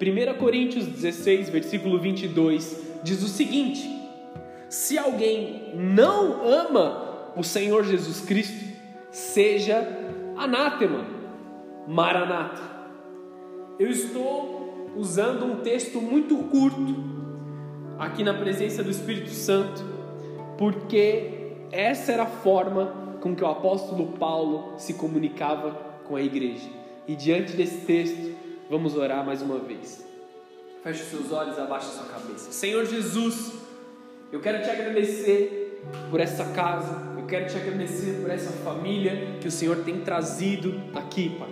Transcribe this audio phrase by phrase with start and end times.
[0.00, 3.86] 1 Coríntios 16, versículo 22, diz o seguinte:
[4.66, 8.64] Se alguém não ama o Senhor Jesus Cristo,
[9.10, 9.86] seja
[10.38, 11.04] anátema,
[11.86, 12.62] maranata.
[13.78, 16.96] Eu estou usando um texto muito curto
[17.98, 19.84] aqui na presença do Espírito Santo,
[20.56, 25.72] porque essa era a forma com que o apóstolo Paulo se comunicava
[26.04, 26.68] com a igreja.
[27.06, 28.29] E diante desse texto,
[28.70, 30.06] vamos orar mais uma vez.
[30.84, 32.52] Feche seus olhos, abaixe a sua cabeça.
[32.52, 33.52] Senhor Jesus,
[34.30, 39.48] eu quero te agradecer por essa casa, eu quero te agradecer por essa família que
[39.48, 41.50] o Senhor tem trazido aqui, Pai.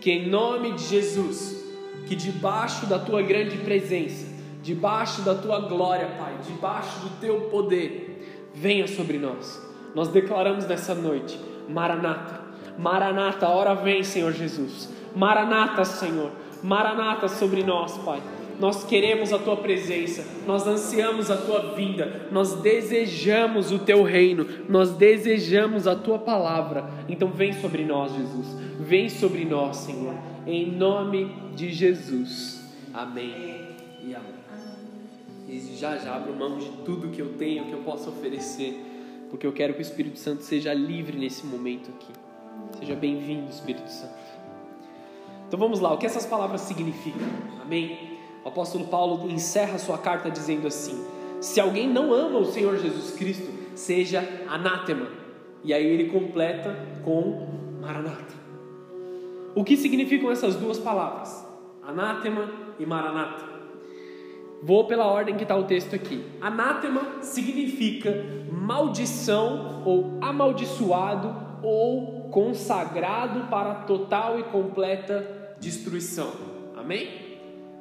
[0.00, 1.64] Que em nome de Jesus,
[2.06, 4.26] que debaixo da tua grande presença,
[4.60, 9.62] debaixo da tua glória, Pai, debaixo do teu poder, venha sobre nós.
[9.94, 11.38] Nós declaramos nessa noite,
[11.68, 12.40] Maranata,
[12.76, 14.88] Maranata, hora vem, Senhor Jesus.
[15.14, 16.30] Maranata, Senhor,
[16.62, 18.22] Maranata sobre nós, Pai.
[18.58, 24.44] Nós queremos a tua presença, nós ansiamos a tua vinda, nós desejamos o teu reino,
[24.68, 26.90] nós desejamos a tua palavra.
[27.08, 28.46] Então vem sobre nós, Jesus.
[28.80, 30.14] Vem sobre nós, Senhor.
[30.44, 32.68] Em nome de Jesus.
[32.92, 34.38] Amém e amém.
[35.48, 38.76] E já já abro mão de tudo que eu tenho, que eu posso oferecer,
[39.30, 42.12] porque eu quero que o Espírito Santo seja livre nesse momento aqui.
[42.80, 44.17] Seja bem-vindo, Espírito Santo.
[45.48, 47.26] Então vamos lá, o que essas palavras significam?
[47.62, 48.18] Amém?
[48.44, 51.02] O apóstolo Paulo encerra sua carta dizendo assim:
[51.40, 55.06] Se alguém não ama o Senhor Jesus Cristo, seja anátema.
[55.64, 57.48] E aí ele completa com
[57.80, 58.34] maranata.
[59.54, 61.46] O que significam essas duas palavras?
[61.82, 63.44] Anátema e maranata.
[64.62, 66.24] Vou pela ordem que está o texto aqui.
[66.42, 68.12] Anátema significa
[68.52, 76.32] maldição ou amaldiçoado ou consagrado para total e completa destruição.
[76.76, 77.08] Amém?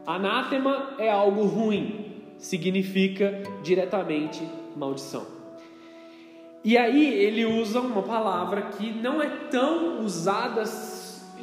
[0.05, 4.41] Anátema é algo ruim, significa diretamente
[4.75, 5.25] maldição.
[6.63, 10.63] E aí ele usa uma palavra que não é tão usada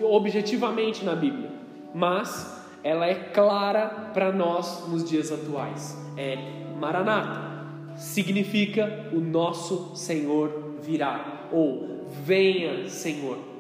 [0.03, 1.51] objetivamente na Bíblia,
[1.95, 5.97] mas ela é clara para nós nos dias atuais.
[6.17, 6.37] É
[6.79, 7.55] Maranata.
[7.97, 13.54] Significa o nosso Senhor virá ou venha, Senhor.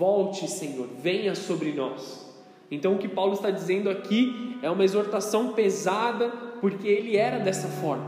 [0.00, 2.26] Volte, Senhor, venha sobre nós.
[2.70, 7.68] Então o que Paulo está dizendo aqui é uma exortação pesada, porque ele era dessa
[7.68, 8.06] forma.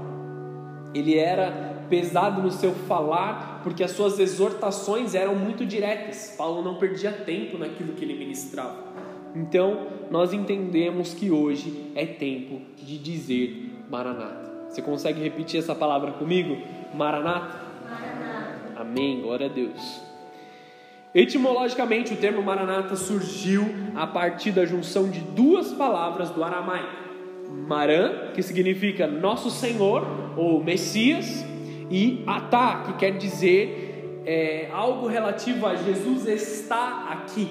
[0.95, 6.35] Ele era pesado no seu falar, porque as suas exortações eram muito diretas.
[6.35, 8.75] Paulo não perdia tempo naquilo que ele ministrava.
[9.37, 14.71] Então, nós entendemos que hoje é tempo de dizer Maranata.
[14.71, 16.57] Você consegue repetir essa palavra comigo?
[16.95, 17.61] Maranata?
[17.85, 18.81] Maranata.
[18.81, 20.12] Amém, glória a Deus.
[21.15, 27.03] Etimologicamente, o termo Maranata surgiu a partir da junção de duas palavras do aramaico.
[27.69, 30.07] Maran, que significa Nosso Senhor
[30.37, 31.45] ou Messias,
[31.91, 37.49] e Atá, que quer dizer é, algo relativo a Jesus está aqui.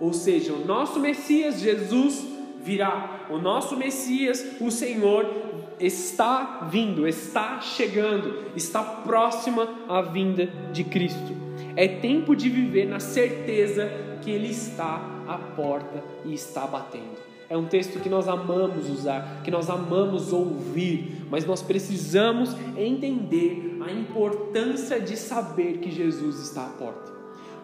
[0.00, 2.26] Ou seja, o nosso Messias, Jesus,
[2.60, 3.26] virá.
[3.30, 5.30] O nosso Messias, o Senhor,
[5.78, 11.49] está vindo, está chegando, está próxima à vinda de Cristo.
[11.76, 13.90] É tempo de viver na certeza
[14.22, 17.30] que Ele está à porta e está batendo.
[17.48, 23.76] É um texto que nós amamos usar, que nós amamos ouvir, mas nós precisamos entender
[23.80, 27.19] a importância de saber que Jesus está à porta.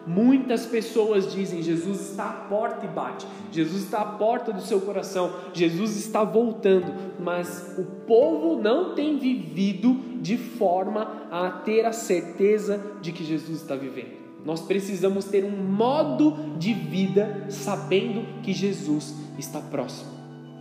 [0.07, 4.79] Muitas pessoas dizem: Jesus está à porta e bate, Jesus está à porta do seu
[4.79, 11.91] coração, Jesus está voltando, mas o povo não tem vivido de forma a ter a
[11.91, 14.15] certeza de que Jesus está vivendo.
[14.45, 20.11] Nós precisamos ter um modo de vida sabendo que Jesus está próximo.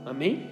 [0.05, 0.45] Amém?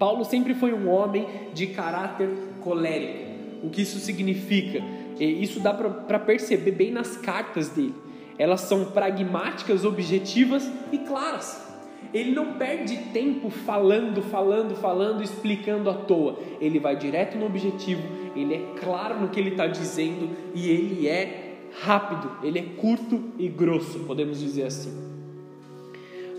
[0.00, 2.28] Paulo sempre foi um homem de caráter
[2.60, 3.30] colérico.
[3.62, 4.82] O que isso significa?
[5.24, 7.94] Isso dá para perceber bem nas cartas dele.
[8.38, 11.68] Elas são pragmáticas, objetivas e claras.
[12.12, 16.38] Ele não perde tempo falando, falando, falando, explicando à toa.
[16.60, 18.02] Ele vai direto no objetivo,
[18.34, 23.22] ele é claro no que ele está dizendo e ele é rápido, ele é curto
[23.38, 25.10] e grosso, podemos dizer assim.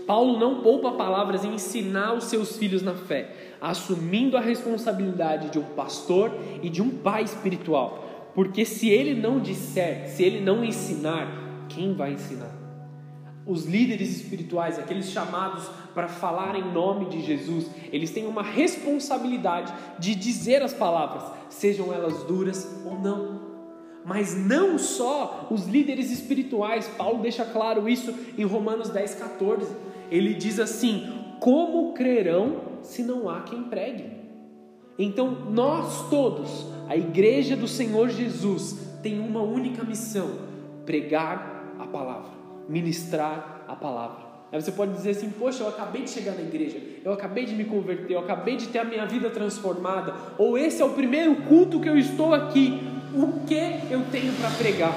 [0.06, 3.30] Paulo não poupa palavras em ensinar os seus filhos na fé,
[3.60, 6.32] assumindo a responsabilidade de um pastor
[6.62, 8.01] e de um pai espiritual.
[8.34, 12.52] Porque se ele não disser, se ele não ensinar, quem vai ensinar?
[13.46, 19.72] Os líderes espirituais, aqueles chamados para falar em nome de Jesus, eles têm uma responsabilidade
[19.98, 23.42] de dizer as palavras, sejam elas duras ou não.
[24.04, 29.72] Mas não só os líderes espirituais, Paulo deixa claro isso em Romanos 10, 14.
[30.10, 34.21] Ele diz assim: como crerão se não há quem pregue?
[34.98, 40.30] Então, nós todos, a igreja do Senhor Jesus, tem uma única missão:
[40.84, 42.30] pregar a palavra,
[42.68, 44.32] ministrar a palavra.
[44.52, 47.54] Aí você pode dizer assim: Poxa, eu acabei de chegar na igreja, eu acabei de
[47.54, 51.34] me converter, eu acabei de ter a minha vida transformada, ou esse é o primeiro
[51.36, 52.80] culto que eu estou aqui,
[53.14, 54.94] o que eu tenho para pregar?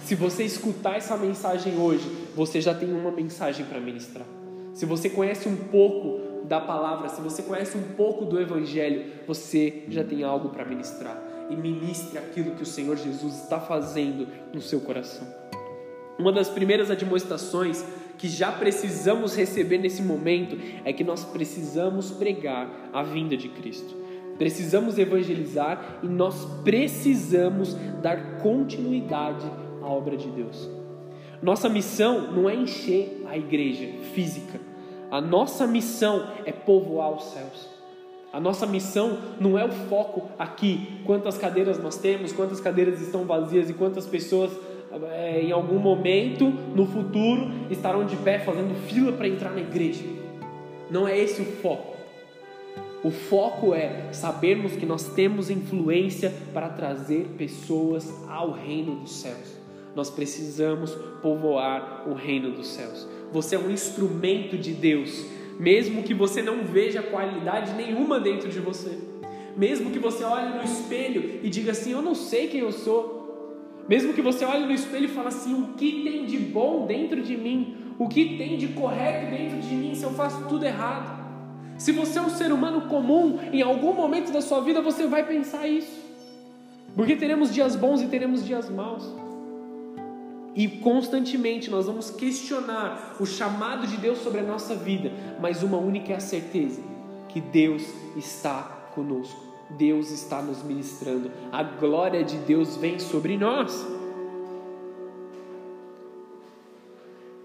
[0.00, 4.24] Se você escutar essa mensagem hoje, você já tem uma mensagem para ministrar.
[4.72, 9.84] Se você conhece um pouco da palavra, se você conhece um pouco do Evangelho, você
[9.88, 11.20] já tem algo para ministrar.
[11.50, 15.26] E ministre aquilo que o Senhor Jesus está fazendo no seu coração.
[16.18, 17.84] Uma das primeiras admoestações
[18.18, 23.96] que já precisamos receber nesse momento é que nós precisamos pregar a vinda de Cristo.
[24.36, 29.46] Precisamos evangelizar e nós precisamos dar continuidade
[29.82, 30.68] à obra de Deus.
[31.40, 34.67] Nossa missão não é encher a igreja física.
[35.10, 37.68] A nossa missão é povoar os céus.
[38.30, 43.24] A nossa missão não é o foco aqui, quantas cadeiras nós temos, quantas cadeiras estão
[43.24, 44.52] vazias e quantas pessoas
[45.12, 50.04] é, em algum momento no futuro estarão de pé fazendo fila para entrar na igreja.
[50.90, 51.96] Não é esse o foco.
[53.02, 59.57] O foco é sabermos que nós temos influência para trazer pessoas ao reino dos céus.
[59.98, 63.04] Nós precisamos povoar o reino dos céus.
[63.32, 65.26] Você é um instrumento de Deus,
[65.58, 68.96] mesmo que você não veja qualidade nenhuma dentro de você.
[69.56, 73.58] Mesmo que você olhe no espelho e diga assim: Eu não sei quem eu sou.
[73.88, 77.20] Mesmo que você olhe no espelho e fale assim: O que tem de bom dentro
[77.20, 77.78] de mim?
[77.98, 81.26] O que tem de correto dentro de mim se eu faço tudo errado?
[81.76, 85.26] Se você é um ser humano comum, em algum momento da sua vida você vai
[85.26, 86.06] pensar isso.
[86.94, 89.26] Porque teremos dias bons e teremos dias maus.
[90.54, 95.78] E constantemente nós vamos questionar o chamado de Deus sobre a nossa vida, mas uma
[95.78, 96.82] única é a certeza:
[97.28, 97.82] que Deus
[98.16, 99.40] está conosco,
[99.70, 103.86] Deus está nos ministrando, a glória de Deus vem sobre nós.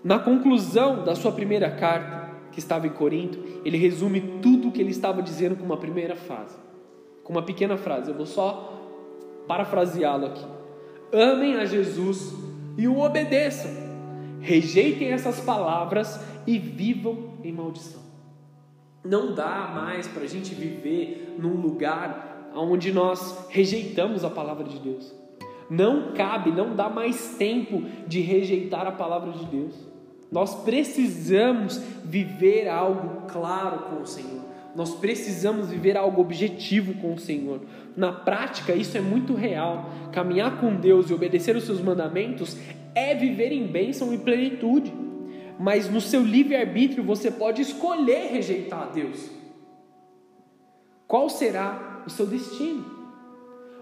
[0.04, 4.82] Na conclusão da sua primeira carta, que estava em Corinto, ele resume tudo o que
[4.82, 6.56] ele estava dizendo com uma primeira frase,
[7.24, 8.12] com uma pequena frase.
[8.12, 8.80] Eu vou só
[9.48, 10.46] parafraseá-lo aqui.
[11.12, 12.34] Amem a Jesus
[12.78, 13.72] e o obedeçam.
[14.40, 18.02] Rejeitem essas palavras e vivam em maldição.
[19.04, 24.80] Não dá mais para a gente viver num lugar onde nós rejeitamos a palavra de
[24.80, 25.14] Deus.
[25.70, 29.76] Não cabe, não dá mais tempo de rejeitar a palavra de Deus.
[30.32, 34.42] Nós precisamos viver algo claro com o Senhor.
[34.76, 37.62] Nós precisamos viver algo objetivo com o Senhor.
[37.96, 39.90] Na prática, isso é muito real.
[40.12, 42.58] Caminhar com Deus e obedecer os seus mandamentos
[42.96, 44.92] é viver em bênção e plenitude.
[45.60, 49.30] Mas no seu livre-arbítrio você pode escolher rejeitar a Deus.
[51.08, 52.84] Qual será o seu destino?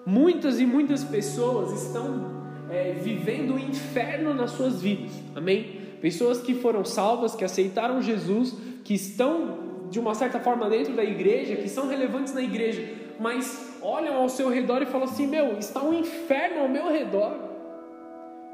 [0.05, 5.79] Muitas e muitas pessoas estão é, vivendo o inferno nas suas vidas, amém?
[6.01, 11.03] Pessoas que foram salvas, que aceitaram Jesus, que estão de uma certa forma dentro da
[11.03, 15.57] igreja, que são relevantes na igreja, mas olham ao seu redor e falam assim: Meu,
[15.59, 17.35] está um inferno ao meu redor.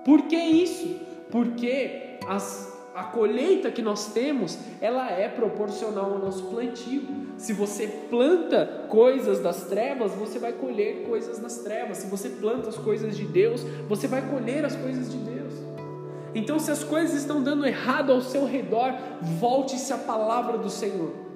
[0.03, 0.99] Por que isso?
[1.29, 7.03] Porque as, a colheita que nós temos, ela é proporcional ao nosso plantio.
[7.37, 11.97] Se você planta coisas das trevas, você vai colher coisas das trevas.
[11.97, 15.53] Se você planta as coisas de Deus, você vai colher as coisas de Deus.
[16.33, 18.91] Então, se as coisas estão dando errado ao seu redor,
[19.21, 21.26] volte-se à palavra do Senhor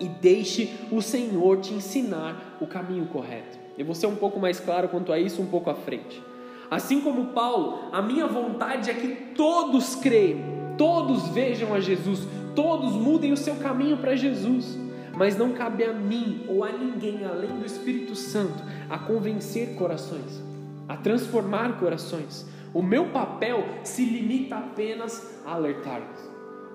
[0.00, 3.58] e deixe o Senhor te ensinar o caminho correto.
[3.76, 6.22] Eu vou ser um pouco mais claro quanto a isso um pouco à frente.
[6.70, 10.40] Assim como Paulo, a minha vontade é que todos creiam,
[10.78, 12.20] todos vejam a Jesus,
[12.54, 14.78] todos mudem o seu caminho para Jesus.
[15.16, 20.42] Mas não cabe a mim ou a ninguém além do Espírito Santo a convencer corações,
[20.88, 22.46] a transformar corações.
[22.72, 26.29] O meu papel se limita apenas a alertar-los.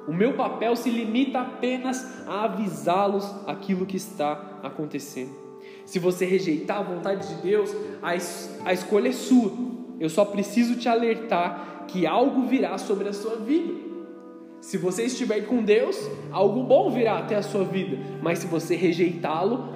[0.08, 5.32] O meu papel se limita apenas a avisá-los aquilo que está acontecendo.
[5.86, 9.52] Se você rejeitar a vontade de Deus, a, es a escolha é sua.
[10.00, 13.74] Eu só preciso te alertar que algo virá sobre a sua vida.
[14.62, 15.98] Se você estiver com Deus,
[16.32, 17.98] algo bom virá até a sua vida.
[18.22, 19.70] Mas se você rejeitá-lo,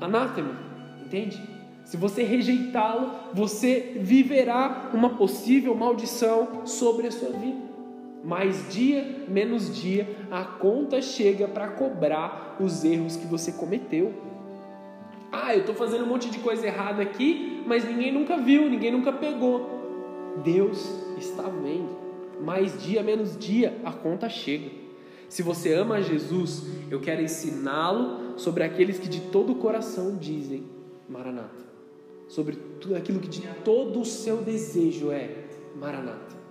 [0.00, 0.58] anátema,
[1.04, 1.40] entende?
[1.84, 7.63] Se você rejeitá-lo, você viverá uma possível maldição sobre a sua vida
[8.24, 14.14] mais dia menos dia a conta chega para cobrar os erros que você cometeu.
[15.30, 18.90] Ah, eu estou fazendo um monte de coisa errada aqui, mas ninguém nunca viu, ninguém
[18.90, 20.40] nunca pegou.
[20.42, 20.88] Deus
[21.18, 22.04] está vendo.
[22.40, 24.70] Mais dia menos dia a conta chega.
[25.28, 30.64] Se você ama Jesus, eu quero ensiná-lo sobre aqueles que de todo o coração dizem
[31.08, 31.64] Maranata.
[32.28, 35.30] Sobre tudo aquilo que de todo o seu desejo é
[35.76, 36.43] Maranata.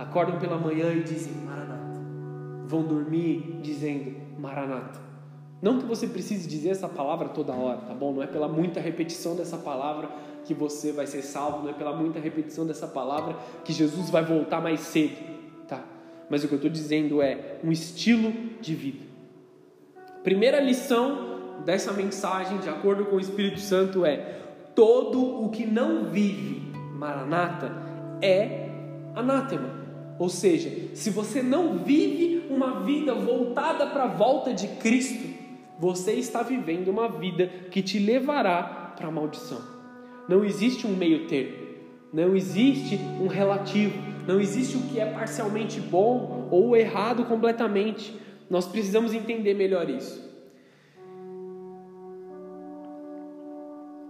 [0.00, 2.00] Acordam pela manhã e dizem Maranata.
[2.66, 4.98] Vão dormir dizendo Maranata.
[5.60, 8.10] Não que você precise dizer essa palavra toda hora, tá bom?
[8.14, 10.08] Não é pela muita repetição dessa palavra
[10.46, 14.24] que você vai ser salvo, não é pela muita repetição dessa palavra que Jesus vai
[14.24, 15.18] voltar mais cedo,
[15.68, 15.84] tá?
[16.30, 19.04] Mas o que eu estou dizendo é um estilo de vida.
[20.24, 24.16] Primeira lição dessa mensagem, de acordo com o Espírito Santo, é:
[24.74, 27.70] todo o que não vive Maranata
[28.22, 28.70] é
[29.14, 29.79] anátema.
[30.20, 35.26] Ou seja, se você não vive uma vida voltada para a volta de Cristo,
[35.78, 39.62] você está vivendo uma vida que te levará para a maldição.
[40.28, 41.56] Não existe um meio termo,
[42.12, 43.96] não existe um relativo,
[44.28, 48.14] não existe o que é parcialmente bom ou errado completamente.
[48.50, 50.22] Nós precisamos entender melhor isso.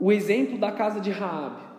[0.01, 1.70] O exemplo da casa de Raabe.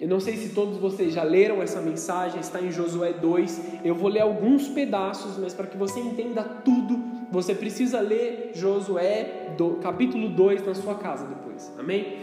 [0.00, 3.82] Eu não sei se todos vocês já leram essa mensagem, está em Josué 2.
[3.84, 9.54] Eu vou ler alguns pedaços, mas para que você entenda tudo, você precisa ler Josué
[9.56, 11.72] do, capítulo 2 na sua casa depois.
[11.78, 12.18] Amém?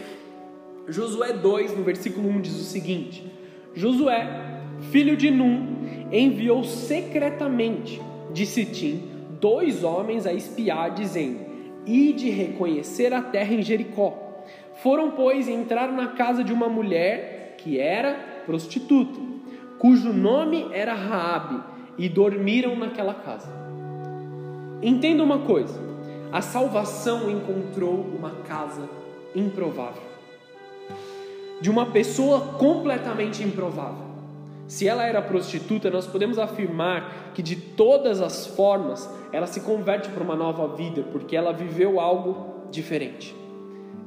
[0.87, 3.31] Josué 2, no versículo 1 diz o seguinte:
[3.73, 4.61] Josué,
[4.91, 8.01] filho de Num, enviou secretamente
[8.33, 9.09] de Sitim
[9.39, 11.39] dois homens a espiar, dizendo:
[11.85, 14.43] Ide reconhecer a terra em Jericó.
[14.83, 19.19] Foram, pois, entrar na casa de uma mulher que era prostituta,
[19.79, 21.61] cujo nome era Raabe,
[21.97, 23.47] e dormiram naquela casa.
[24.81, 25.79] Entenda uma coisa:
[26.31, 28.89] a salvação encontrou uma casa
[29.35, 30.01] improvável,
[31.59, 34.09] de uma pessoa completamente improvável.
[34.67, 40.09] Se ela era prostituta, nós podemos afirmar que de todas as formas ela se converte
[40.09, 43.35] para uma nova vida, porque ela viveu algo diferente.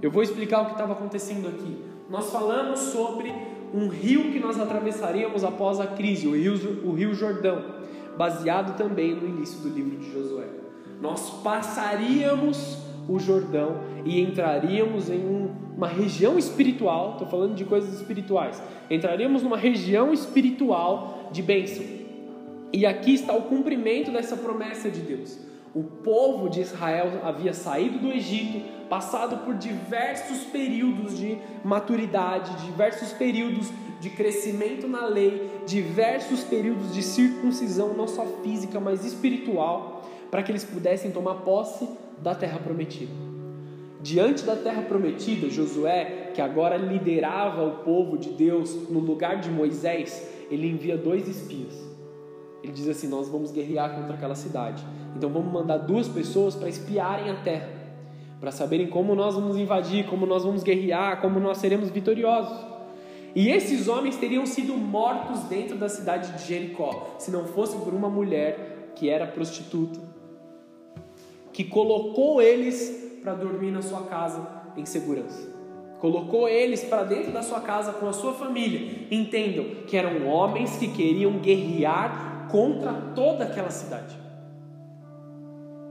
[0.00, 3.32] Eu vou explicar o que estava acontecendo aqui nós falamos sobre
[3.72, 7.64] um rio que nós atravessaríamos após a crise, o rio, o rio Jordão,
[8.16, 10.46] baseado também no início do livro de Josué.
[11.00, 17.92] Nós passaríamos o Jordão e entraríamos em um, uma região espiritual, estou falando de coisas
[17.94, 21.84] espirituais, entraríamos numa região espiritual de bênção.
[22.72, 25.38] E aqui está o cumprimento dessa promessa de Deus.
[25.74, 33.10] O povo de Israel havia saído do Egito, passado por diversos períodos de maturidade, diversos
[33.10, 40.44] períodos de crescimento na lei, diversos períodos de circuncisão, não só física, mas espiritual, para
[40.44, 41.88] que eles pudessem tomar posse
[42.22, 43.12] da terra prometida.
[44.00, 49.50] Diante da terra prometida, Josué, que agora liderava o povo de Deus no lugar de
[49.50, 51.74] Moisés, ele envia dois espias.
[52.62, 56.68] Ele diz assim: Nós vamos guerrear contra aquela cidade então vamos mandar duas pessoas para
[56.68, 57.68] espiarem a terra,
[58.40, 62.74] para saberem como nós vamos invadir, como nós vamos guerrear, como nós seremos vitoriosos.
[63.34, 67.92] E esses homens teriam sido mortos dentro da cidade de Jericó, se não fosse por
[67.92, 70.00] uma mulher que era prostituta,
[71.52, 75.52] que colocou eles para dormir na sua casa em segurança.
[76.00, 79.06] Colocou eles para dentro da sua casa com a sua família.
[79.10, 84.23] Entendam que eram homens que queriam guerrear contra toda aquela cidade.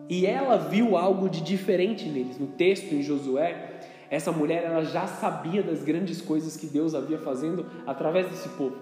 [0.10, 2.38] E ela viu algo de diferente neles.
[2.38, 3.79] No texto em Josué,
[4.10, 8.75] essa mulher ela já sabia das grandes coisas que Deus havia fazendo através desse povo.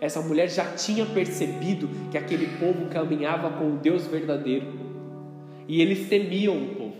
[0.00, 4.66] Essa mulher já tinha percebido que aquele povo caminhava com o Deus verdadeiro.
[5.68, 6.90] E eles temiam o povo.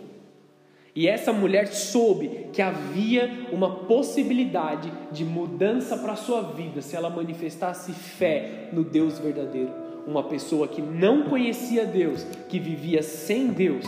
[0.95, 6.97] E essa mulher soube que havia uma possibilidade de mudança para a sua vida se
[6.97, 13.49] ela manifestasse fé no Deus verdadeiro uma pessoa que não conhecia Deus, que vivia sem
[13.49, 13.87] Deus,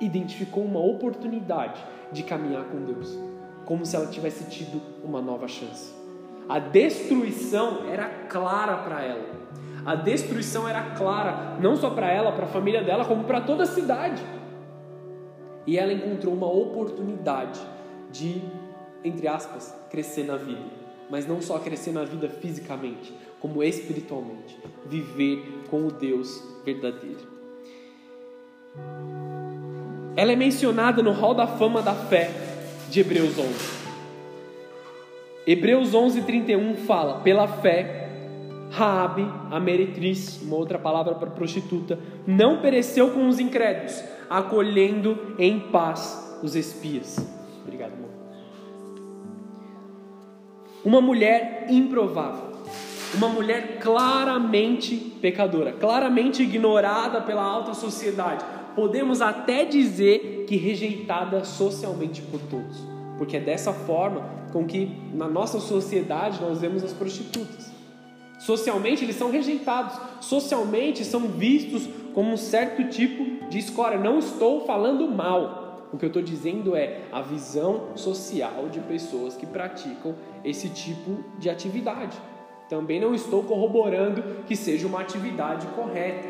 [0.00, 3.16] identificou uma oportunidade de caminhar com Deus,
[3.64, 5.94] como se ela tivesse tido uma nova chance.
[6.48, 9.42] A destruição era clara para ela.
[9.86, 13.62] A destruição era clara não só para ela, para a família dela, como para toda
[13.62, 14.22] a cidade.
[15.66, 17.60] E ela encontrou uma oportunidade
[18.10, 18.42] de,
[19.04, 24.56] entre aspas, crescer na vida mas não só crescer na vida fisicamente, como espiritualmente,
[24.86, 27.32] viver com o Deus verdadeiro.
[30.16, 32.30] Ela é mencionada no Hall da Fama da Fé
[32.88, 33.82] de Hebreus 11.
[35.44, 38.08] Hebreus 11:31 fala: "Pela fé,
[38.70, 45.58] Raabe, a meretriz, uma outra palavra para prostituta, não pereceu com os incrédulos, acolhendo em
[45.58, 47.16] paz os espias."
[47.64, 48.12] Obrigado, irmão
[50.84, 52.51] uma mulher improvável.
[53.14, 58.44] Uma mulher claramente pecadora, claramente ignorada pela alta sociedade.
[58.74, 62.78] Podemos até dizer que rejeitada socialmente por todos,
[63.18, 67.70] porque é dessa forma com que na nossa sociedade nós vemos as prostitutas.
[68.38, 73.98] Socialmente eles são rejeitados, socialmente são vistos como um certo tipo de escória.
[73.98, 75.88] Não estou falando mal.
[75.92, 81.22] O que eu estou dizendo é a visão social de pessoas que praticam esse tipo
[81.38, 82.16] de atividade.
[82.72, 86.26] Também não estou corroborando que seja uma atividade correta.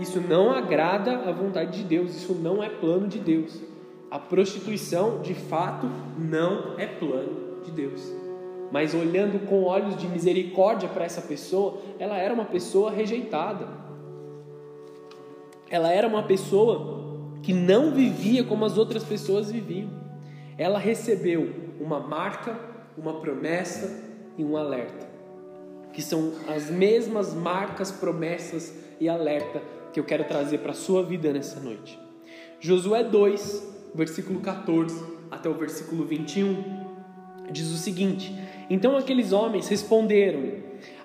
[0.00, 3.60] Isso não agrada a vontade de Deus, isso não é plano de Deus.
[4.08, 8.22] A prostituição, de fato, não é plano de Deus
[8.70, 13.68] mas olhando com olhos de misericórdia para essa pessoa, ela era uma pessoa rejeitada.
[15.68, 19.90] Ela era uma pessoa que não vivia como as outras pessoas viviam.
[20.56, 22.58] Ela recebeu uma marca,
[22.96, 25.11] uma promessa e um alerta,
[25.92, 31.02] que são as mesmas marcas, promessas e alerta que eu quero trazer para a sua
[31.02, 31.98] vida nessa noite.
[32.60, 36.82] Josué 2, versículo 14 até o versículo 21,
[37.50, 38.32] diz o seguinte:
[38.72, 40.44] então aqueles homens responderam: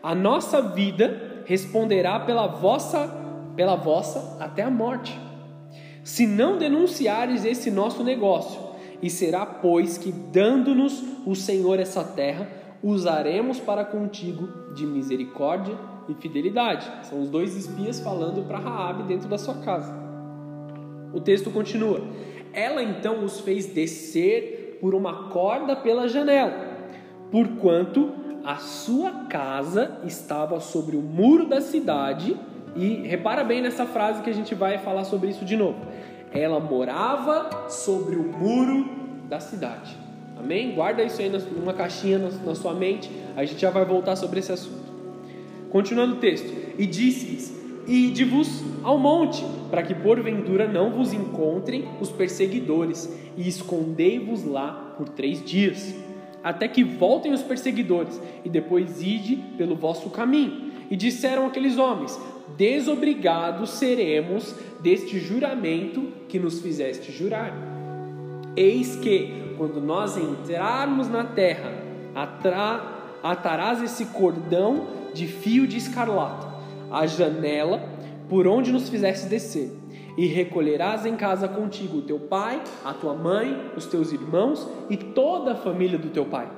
[0.01, 3.13] A nossa vida responderá pela vossa,
[3.57, 5.19] pela vossa até a morte.
[6.01, 8.57] Se não denunciares esse nosso negócio,
[9.01, 12.49] e será pois que dando-nos o Senhor essa terra,
[12.81, 16.89] usaremos para contigo de misericórdia e fidelidade.
[17.07, 19.93] São os dois espias falando para Raabe dentro da sua casa.
[21.13, 22.01] O texto continua:
[22.53, 26.77] Ela então os fez descer por uma corda pela janela
[27.31, 32.37] porquanto a sua casa estava sobre o muro da cidade.
[32.75, 35.79] E repara bem nessa frase que a gente vai falar sobre isso de novo.
[36.31, 38.87] Ela morava sobre o muro
[39.27, 39.97] da cidade.
[40.39, 40.73] Amém?
[40.73, 43.09] Guarda isso aí numa caixinha na sua mente.
[43.35, 44.87] A gente já vai voltar sobre esse assunto.
[45.69, 46.53] Continuando o texto.
[46.77, 47.55] E disse-lhes:
[47.87, 55.09] Ide-vos ao monte, para que porventura não vos encontrem os perseguidores, e escondei-vos lá por
[55.09, 55.93] três dias
[56.47, 60.71] até que voltem os perseguidores, e depois ide pelo vosso caminho.
[60.89, 62.17] E disseram aqueles homens:
[62.55, 67.53] Desobrigados seremos deste juramento que nos fizeste jurar.
[68.55, 71.73] Eis que, quando nós entrarmos na terra,
[73.23, 76.47] atarás esse cordão de fio de escarlata,
[76.91, 77.81] a janela
[78.29, 79.71] por onde nos fizeste descer
[80.17, 84.97] e recolherás em casa contigo o teu pai, a tua mãe, os teus irmãos e
[84.97, 86.49] toda a família do teu pai.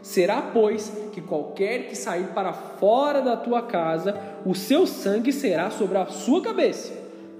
[0.00, 5.70] Será, pois, que qualquer que sair para fora da tua casa, o seu sangue será
[5.70, 6.92] sobre a sua cabeça.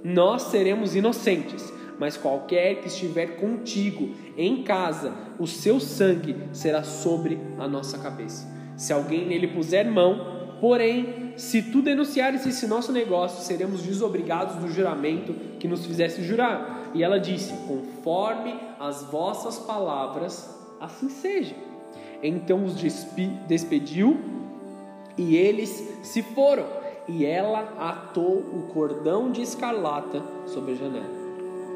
[0.03, 4.09] Nós seremos inocentes, mas qualquer que estiver contigo
[4.47, 8.47] em casa, o seu sangue será sobre a nossa cabeça.
[8.77, 14.71] Se alguém nele puser mão, Porém, se tu denunciares esse nosso negócio, seremos desobrigados do
[14.71, 16.91] juramento que nos fizesse jurar.
[16.93, 21.55] E ela disse: Conforme as vossas palavras, assim seja.
[22.23, 22.75] Então os
[23.49, 24.21] despediu
[25.17, 26.67] e eles se foram.
[27.09, 31.20] E ela atou o cordão de escarlata sobre a janela.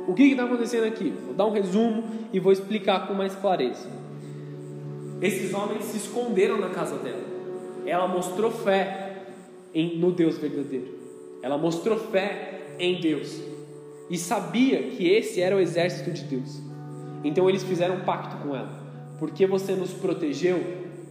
[0.07, 1.13] O que está acontecendo aqui?
[1.25, 3.89] Vou dar um resumo e vou explicar com mais clareza.
[5.21, 7.35] Esses homens se esconderam na casa dela
[7.87, 9.25] ela mostrou fé
[9.75, 10.99] em, no Deus verdadeiro.
[11.43, 13.41] Ela mostrou fé em Deus
[14.11, 16.61] e sabia que esse era o exército de Deus.
[17.23, 18.83] Então eles fizeram um pacto com ela.
[19.19, 20.63] Porque você nos protegeu?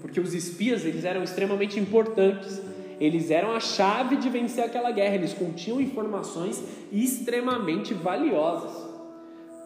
[0.02, 2.62] Porque os espias eles eram extremamente importantes.
[3.04, 5.16] Eles eram a chave de vencer aquela guerra.
[5.16, 8.72] Eles continham informações extremamente valiosas.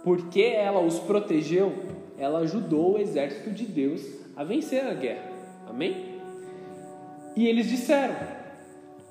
[0.04, 1.72] Porque ela os protegeu,
[2.18, 4.02] ela ajudou o exército de Deus
[4.36, 5.30] a vencer a guerra.
[5.70, 6.20] Amém?
[7.36, 8.16] E eles disseram: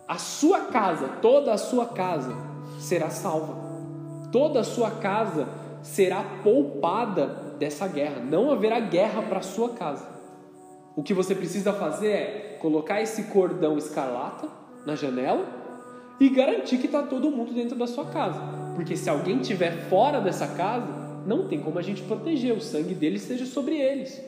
[0.08, 2.36] A sua casa, toda a sua casa
[2.80, 3.54] será salva.
[4.32, 5.48] Toda a sua casa
[5.82, 7.26] será poupada
[7.60, 8.20] dessa guerra.
[8.20, 10.15] Não haverá guerra para a sua casa.
[10.96, 14.48] O que você precisa fazer é colocar esse cordão escarlata
[14.85, 15.46] na janela
[16.18, 18.40] e garantir que está todo mundo dentro da sua casa.
[18.74, 20.88] Porque se alguém estiver fora dessa casa,
[21.24, 22.56] não tem como a gente proteger.
[22.56, 24.20] O sangue deles seja sobre eles.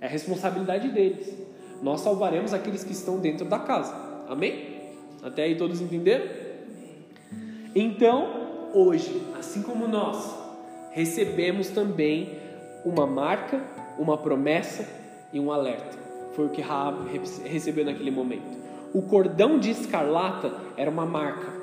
[0.00, 3.92] É responsabilidade deles nós salvaremos aqueles que estão dentro da casa.
[4.28, 4.92] Amém?
[5.20, 6.24] Até aí todos entenderam?
[7.74, 10.32] Então, hoje, assim como nós,
[10.92, 12.38] recebemos também
[12.84, 13.60] uma marca,
[13.98, 15.01] uma promessa
[15.32, 15.98] e um alerta.
[16.34, 17.08] Foi o que Raab
[17.44, 18.58] recebeu naquele momento.
[18.94, 21.60] O cordão de escarlata era uma marca.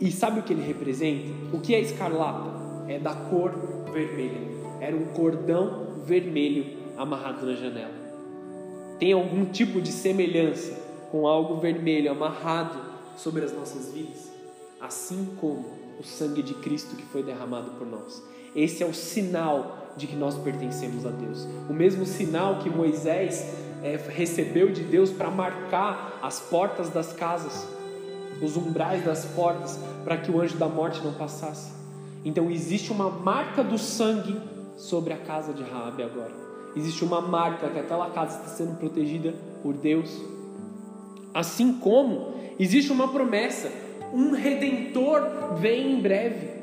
[0.00, 1.56] E sabe o que ele representa?
[1.56, 2.50] O que é escarlata?
[2.88, 3.52] É da cor
[3.92, 4.40] vermelha.
[4.80, 8.06] Era um cordão vermelho amarrado na janela
[8.98, 10.72] tem algum tipo de semelhança
[11.10, 12.80] com algo vermelho amarrado
[13.16, 14.30] sobre as nossas vidas,
[14.80, 15.64] assim como
[15.98, 18.22] o sangue de Cristo que foi derramado por nós.
[18.54, 21.46] Esse é o sinal de que nós pertencemos a Deus.
[21.68, 23.44] O mesmo sinal que Moisés
[23.82, 27.66] é, recebeu de Deus para marcar as portas das casas,
[28.42, 31.72] os umbrais das portas, para que o anjo da morte não passasse.
[32.24, 34.40] Então existe uma marca do sangue
[34.76, 36.32] sobre a casa de Raabe agora.
[36.74, 40.20] Existe uma marca que aquela casa está sendo protegida por Deus.
[41.32, 43.70] Assim como existe uma promessa,
[44.12, 46.55] um redentor vem em breve.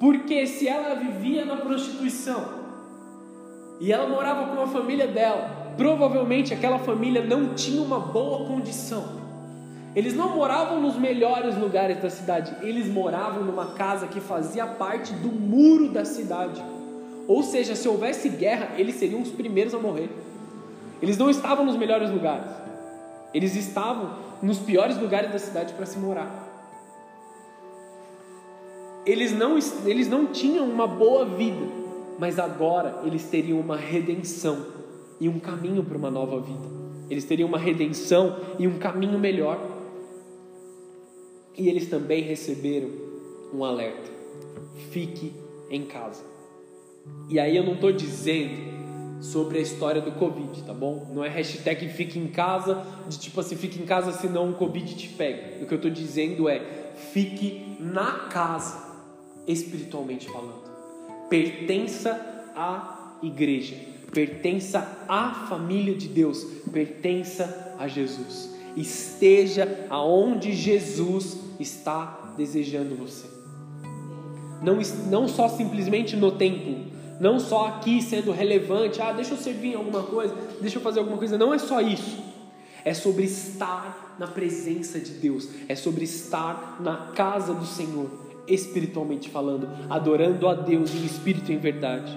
[0.00, 2.42] Porque se ela vivia na prostituição
[3.78, 9.20] e ela morava com a família dela, provavelmente aquela família não tinha uma boa condição.
[9.94, 15.12] Eles não moravam nos melhores lugares da cidade, eles moravam numa casa que fazia parte
[15.12, 16.64] do muro da cidade.
[17.28, 20.08] Ou seja, se houvesse guerra, eles seriam os primeiros a morrer.
[21.02, 22.50] Eles não estavam nos melhores lugares,
[23.34, 26.49] eles estavam nos piores lugares da cidade para se morar.
[29.06, 31.66] Eles não, eles não tinham uma boa vida,
[32.18, 34.66] mas agora eles teriam uma redenção
[35.20, 36.80] e um caminho para uma nova vida.
[37.08, 39.58] Eles teriam uma redenção e um caminho melhor.
[41.56, 42.88] E eles também receberam
[43.52, 44.10] um alerta:
[44.90, 45.32] fique
[45.70, 46.22] em casa.
[47.28, 48.80] E aí eu não estou dizendo
[49.20, 51.06] sobre a história do Covid, tá bom?
[51.12, 54.94] Não é hashtag fique em casa, de tipo assim, fique em casa senão o Covid
[54.94, 55.62] te pega.
[55.62, 58.89] O que eu estou dizendo é fique na casa,
[59.50, 60.70] espiritualmente falando.
[61.28, 62.12] Pertença
[62.56, 63.76] à igreja,
[64.12, 68.50] pertença à família de Deus, pertença a Jesus.
[68.76, 73.26] Esteja aonde Jesus está desejando você.
[74.62, 79.72] Não, não só simplesmente no templo, não só aqui sendo relevante, ah, deixa eu servir
[79.72, 82.18] em alguma coisa, deixa eu fazer alguma coisa, não é só isso.
[82.82, 88.08] É sobre estar na presença de Deus, é sobre estar na casa do Senhor,
[88.52, 92.16] espiritualmente falando, adorando a Deus em espírito e em verdade.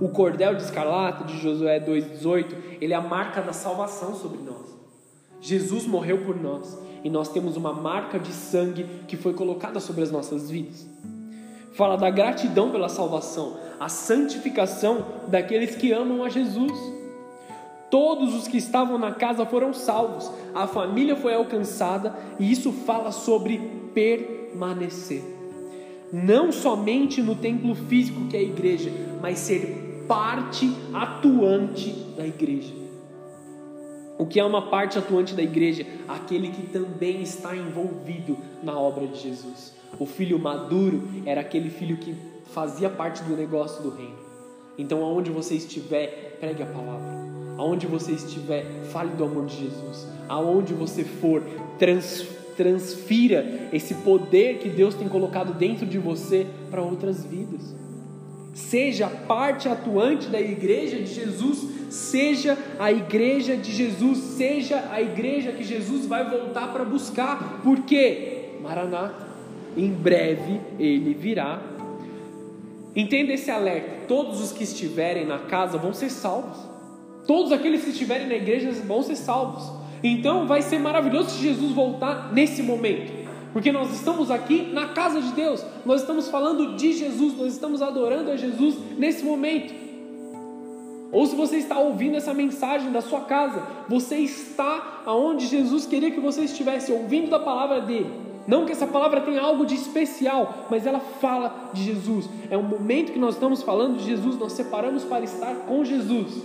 [0.00, 4.74] O cordel de escarlata de Josué 2,18, ele é a marca da salvação sobre nós.
[5.40, 10.02] Jesus morreu por nós e nós temos uma marca de sangue que foi colocada sobre
[10.02, 10.86] as nossas vidas.
[11.74, 16.72] Fala da gratidão pela salvação, a santificação daqueles que amam a Jesus.
[17.90, 23.12] Todos os que estavam na casa foram salvos, a família foi alcançada e isso fala
[23.12, 23.58] sobre
[23.92, 25.33] permanecer.
[26.14, 28.88] Não somente no templo físico que é a igreja,
[29.20, 32.72] mas ser parte atuante da igreja.
[34.16, 35.84] O que é uma parte atuante da igreja?
[36.06, 39.74] Aquele que também está envolvido na obra de Jesus.
[39.98, 44.14] O filho maduro era aquele filho que fazia parte do negócio do reino.
[44.78, 47.24] Então, aonde você estiver, pregue a palavra.
[47.58, 50.06] Aonde você estiver, fale do amor de Jesus.
[50.28, 51.42] Aonde você for,
[51.76, 52.24] trans,
[52.56, 57.74] transfira esse poder que Deus tem colocado dentro de você para outras vidas.
[58.54, 65.50] Seja parte atuante da igreja de Jesus, seja a igreja de Jesus, seja a igreja
[65.52, 67.60] que Jesus vai voltar para buscar.
[67.62, 68.50] Por quê?
[68.62, 69.26] Maranata,
[69.76, 71.60] em breve ele virá.
[72.94, 76.58] Entenda esse alerta: todos os que estiverem na casa vão ser salvos,
[77.26, 79.83] todos aqueles que estiverem na igreja vão ser salvos.
[80.06, 83.24] Então vai ser maravilhoso se Jesus voltar nesse momento.
[83.54, 87.80] Porque nós estamos aqui na casa de Deus, nós estamos falando de Jesus, nós estamos
[87.80, 89.72] adorando a Jesus nesse momento.
[91.10, 96.10] Ou se você está ouvindo essa mensagem da sua casa, você está aonde Jesus queria
[96.10, 98.10] que você estivesse, ouvindo da palavra dele.
[98.46, 102.28] Não que essa palavra tenha algo de especial, mas ela fala de Jesus.
[102.50, 106.42] É um momento que nós estamos falando de Jesus, nós separamos para estar com Jesus.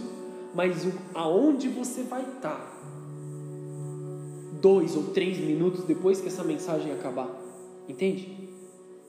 [0.56, 2.79] Mas aonde você vai estar?
[4.62, 7.30] Dois ou três minutos depois que essa mensagem acabar.
[7.88, 8.50] Entende?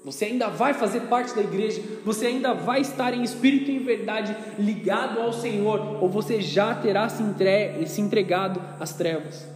[0.04, 3.84] Você ainda vai fazer parte da igreja, você ainda vai estar em espírito e em
[3.84, 7.86] verdade ligado ao Senhor, ou você já terá se, entre...
[7.86, 9.46] se entregado às trevas.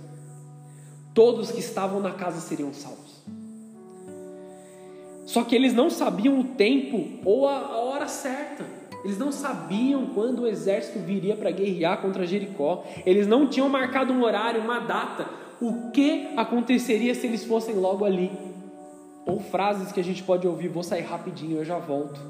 [1.15, 3.25] Todos que estavam na casa seriam salvos.
[5.25, 8.67] Só que eles não sabiam o tempo ou a, hora certa.
[9.03, 12.85] Eles não sabiam quando o exército viria para guerrear contra Jericó.
[13.07, 15.27] Eles não tinham marcado um horário, uma data
[15.61, 18.31] o que aconteceria se eles fossem logo ali.
[19.27, 22.21] Ou frases que a gente pode ouvir: vou sair rapidinho, eu já volto.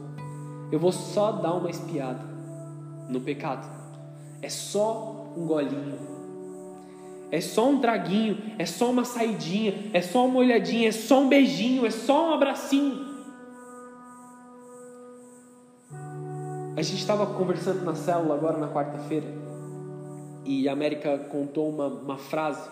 [0.70, 2.24] Eu vou só dar uma espiada
[3.08, 3.68] no pecado.
[4.40, 6.14] É só um golinho.
[7.30, 11.28] É só um traguinho, é só uma saidinha, é só uma olhadinha, é só um
[11.28, 13.14] beijinho, é só um abracinho.
[16.76, 19.26] A gente estava conversando na célula agora na quarta-feira
[20.44, 22.68] e a América contou uma, uma frase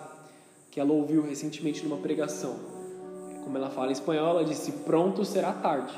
[0.72, 2.56] que ela ouviu recentemente numa pregação.
[3.44, 5.96] Como ela fala em espanhol, ela disse: Pronto será tarde.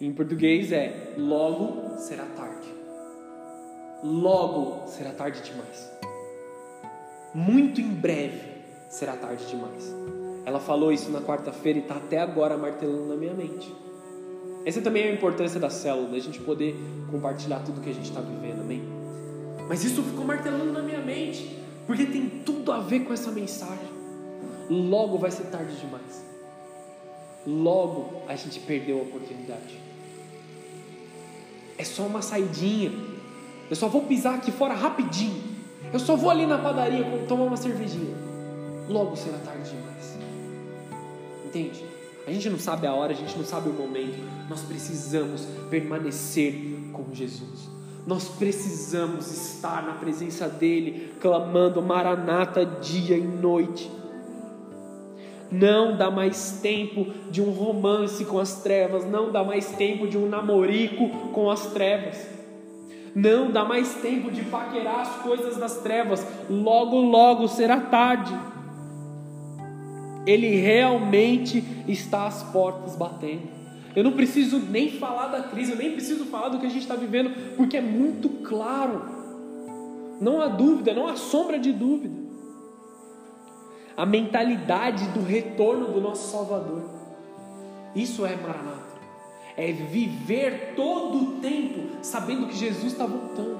[0.00, 2.66] Em português é: Logo será tarde.
[4.02, 5.92] Logo será tarde demais.
[7.34, 8.40] Muito em breve
[8.88, 9.94] será tarde demais.
[10.46, 13.74] Ela falou isso na quarta-feira e está até agora martelando na minha mente.
[14.64, 16.74] Essa também é a importância da célula, da gente poder
[17.10, 18.82] compartilhar tudo que a gente está vivendo, amém?
[19.68, 23.88] Mas isso ficou martelando na minha mente, porque tem tudo a ver com essa mensagem.
[24.68, 26.22] Logo vai ser tarde demais.
[27.46, 29.80] Logo a gente perdeu a oportunidade.
[31.78, 32.92] É só uma saidinha.
[33.70, 35.42] Eu só vou pisar aqui fora rapidinho.
[35.90, 38.14] Eu só vou ali na padaria tomar uma cervejinha.
[38.86, 40.18] Logo será tarde demais.
[41.46, 41.82] Entende?
[42.26, 44.18] A gente não sabe a hora, a gente não sabe o momento.
[44.50, 46.52] Nós precisamos permanecer
[46.92, 47.77] com Jesus.
[48.08, 53.90] Nós precisamos estar na presença dEle, clamando Maranata dia e noite.
[55.52, 60.16] Não dá mais tempo de um romance com as trevas, não dá mais tempo de
[60.16, 62.26] um namorico com as trevas.
[63.14, 66.26] Não dá mais tempo de paquerar as coisas das trevas.
[66.48, 68.34] Logo, logo será tarde.
[70.26, 73.57] Ele realmente está às portas batendo.
[73.96, 76.82] Eu não preciso nem falar da crise, eu nem preciso falar do que a gente
[76.82, 79.16] está vivendo, porque é muito claro.
[80.20, 82.28] Não há dúvida, não há sombra de dúvida
[83.98, 86.84] a mentalidade do retorno do nosso Salvador.
[87.96, 88.96] Isso é Maranata.
[89.56, 93.58] É viver todo o tempo sabendo que Jesus está voltando.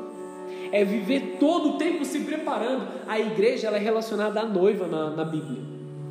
[0.70, 2.86] É viver todo o tempo se preparando.
[3.08, 5.60] A igreja ela é relacionada à noiva na, na Bíblia.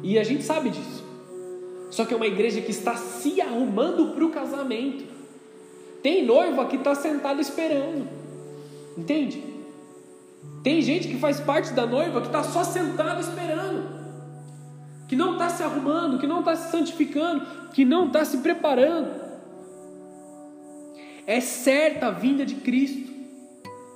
[0.03, 1.06] E a gente sabe disso.
[1.89, 5.05] Só que é uma igreja que está se arrumando para o casamento.
[6.03, 8.07] Tem noiva que está sentada esperando.
[8.97, 9.43] Entende?
[10.63, 13.97] Tem gente que faz parte da noiva que está só sentada esperando
[15.07, 19.25] que não está se arrumando, que não está se santificando, que não está se preparando.
[21.25, 23.11] É certa a vinda de Cristo,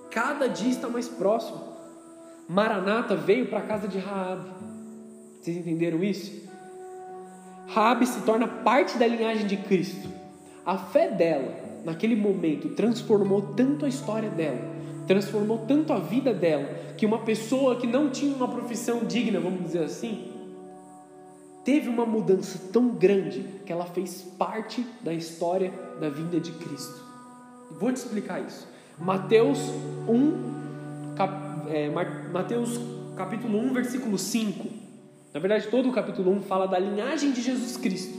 [0.10, 1.69] cada dia está mais próximo.
[2.47, 4.49] Maranata veio para a casa de Raabe.
[5.39, 6.49] Vocês entenderam isso?
[7.73, 10.10] Raabe se torna parte da linhagem de Cristo.
[10.65, 11.55] A fé dela,
[11.86, 14.60] naquele momento, transformou tanto a história dela,
[15.07, 19.63] transformou tanto a vida dela, que uma pessoa que não tinha uma profissão digna, vamos
[19.63, 20.31] dizer assim,
[21.63, 27.01] teve uma mudança tão grande que ela fez parte da história da vinda de Cristo.
[27.79, 28.67] Vou te explicar isso.
[28.99, 29.60] Mateus
[30.10, 31.34] 1, cap,
[31.69, 31.89] é,
[32.34, 32.77] Mateus
[33.15, 34.81] capítulo 1, versículo 5.
[35.34, 38.17] Na verdade, todo o capítulo 1 fala da linhagem de Jesus Cristo.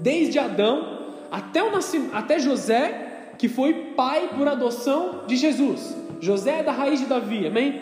[0.00, 0.98] Desde Adão
[1.30, 1.70] até, o
[2.12, 5.96] até José, que foi pai por adoção de Jesus.
[6.20, 7.80] José é da raiz de Davi, amém?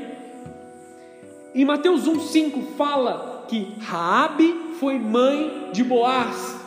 [1.54, 6.60] E Mateus 1,5 fala que Raabe foi mãe de Boaz.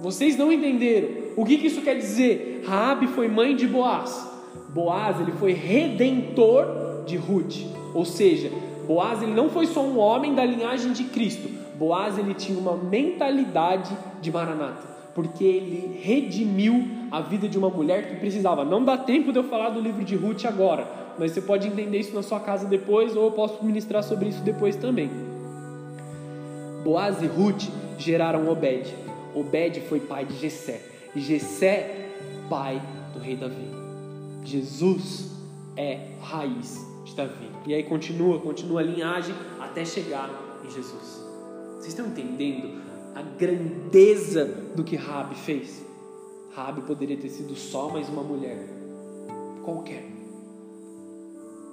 [0.00, 1.08] Vocês não entenderam.
[1.36, 2.64] O que, que isso quer dizer?
[2.66, 4.28] Raabe foi mãe de Boaz.
[4.70, 7.54] Boaz ele foi redentor de Ruth.
[7.94, 8.50] Ou seja,
[8.86, 11.48] Boaz ele não foi só um homem da linhagem de Cristo.
[11.76, 18.08] Boaz ele tinha uma mentalidade de Maranata, porque ele redimiu a vida de uma mulher
[18.08, 18.64] que precisava.
[18.64, 20.86] Não dá tempo de eu falar do livro de Ruth agora,
[21.18, 24.42] mas você pode entender isso na sua casa depois ou eu posso ministrar sobre isso
[24.42, 25.10] depois também.
[26.84, 27.64] Boaz e Ruth
[27.98, 28.94] geraram Obed.
[29.34, 30.80] Obed foi pai de Jessé.
[31.14, 32.10] E Jessé,
[32.48, 32.80] pai
[33.12, 33.68] do rei Davi.
[34.44, 35.30] Jesus
[35.76, 37.53] é raiz de Davi.
[37.66, 40.30] E aí continua, continua a linhagem até chegar
[40.64, 41.24] em Jesus.
[41.76, 42.82] Vocês estão entendendo
[43.14, 45.84] a grandeza do que Rabi fez?
[46.54, 48.58] Rabi poderia ter sido só mais uma mulher,
[49.64, 50.04] qualquer.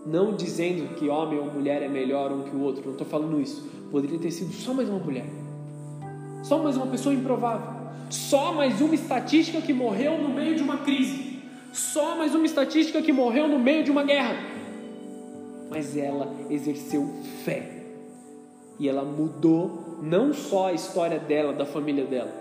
[0.06, 3.39] Não dizendo que homem ou mulher é melhor um que o outro, não estou falando
[3.39, 3.69] isso.
[3.91, 5.25] Poderia ter sido só mais uma mulher,
[6.41, 7.67] só mais uma pessoa improvável,
[8.10, 11.39] só mais uma estatística que morreu no meio de uma crise,
[11.73, 14.61] só mais uma estatística que morreu no meio de uma guerra.
[15.71, 17.10] Mas ela exerceu
[17.45, 17.81] fé
[18.77, 22.31] e ela mudou não só a história dela, da família dela,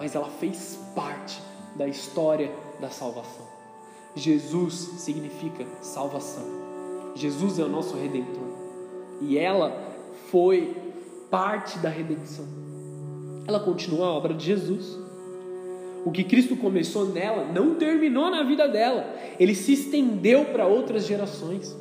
[0.00, 1.40] mas ela fez parte
[1.76, 3.46] da história da salvação.
[4.16, 6.44] Jesus significa salvação.
[7.14, 8.48] Jesus é o nosso redentor.
[9.20, 9.76] E ela
[10.30, 10.74] foi
[11.30, 12.46] parte da redenção.
[13.46, 14.98] Ela continua a obra de Jesus.
[16.04, 21.06] O que Cristo começou nela não terminou na vida dela, ele se estendeu para outras
[21.06, 21.76] gerações.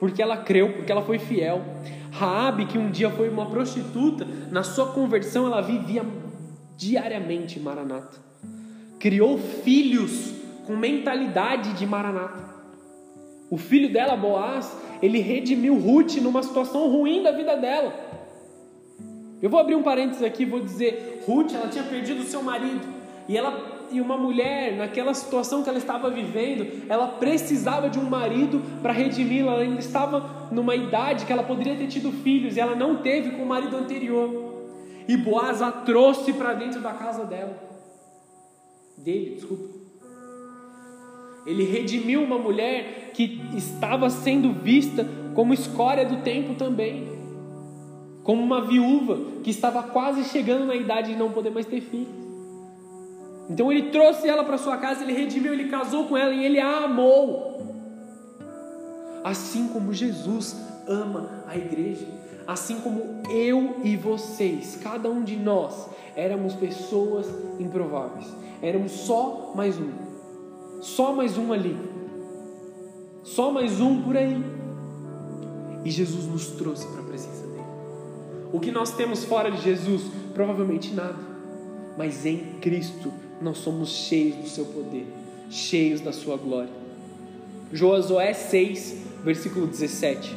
[0.00, 1.62] Porque ela creu, porque ela foi fiel.
[2.10, 6.04] Raabe, que um dia foi uma prostituta, na sua conversão ela vivia
[6.76, 8.18] diariamente Maranata.
[8.98, 10.32] Criou filhos
[10.66, 12.50] com mentalidade de Maranata.
[13.50, 17.92] O filho dela, Boaz, ele redimiu Ruth numa situação ruim da vida dela.
[19.42, 22.86] Eu vou abrir um parênteses aqui, vou dizer, Ruth, ela tinha perdido seu marido
[23.28, 28.08] e ela e uma mulher, naquela situação que ela estava vivendo, ela precisava de um
[28.08, 29.52] marido para redimi-la.
[29.52, 33.30] Ela ainda estava numa idade que ela poderia ter tido filhos e ela não teve
[33.30, 34.50] com o marido anterior.
[35.08, 37.56] E Boaz a trouxe para dentro da casa dela.
[38.96, 39.80] Dele, desculpa.
[41.46, 47.08] Ele redimiu uma mulher que estava sendo vista como escória do tempo também.
[48.22, 52.29] Como uma viúva que estava quase chegando na idade de não poder mais ter filhos.
[53.50, 56.60] Então ele trouxe ela para sua casa, ele redimiu, ele casou com ela e ele
[56.60, 57.58] a amou.
[59.24, 62.06] Assim como Jesus ama a igreja,
[62.46, 67.26] assim como eu e vocês, cada um de nós, éramos pessoas
[67.58, 68.28] improváveis,
[68.62, 69.90] éramos só mais um,
[70.80, 71.76] só mais um ali,
[73.24, 74.40] só mais um por aí.
[75.84, 77.64] E Jesus nos trouxe para a presença dele.
[78.52, 80.02] O que nós temos fora de Jesus?
[80.34, 81.18] Provavelmente nada,
[81.98, 85.06] mas em Cristo nós somos cheios do seu poder,
[85.48, 86.70] cheios da sua glória.
[87.72, 90.36] Josué 6, versículo 17.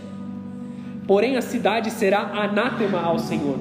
[1.08, 3.60] Porém a cidade será anátema ao Senhor,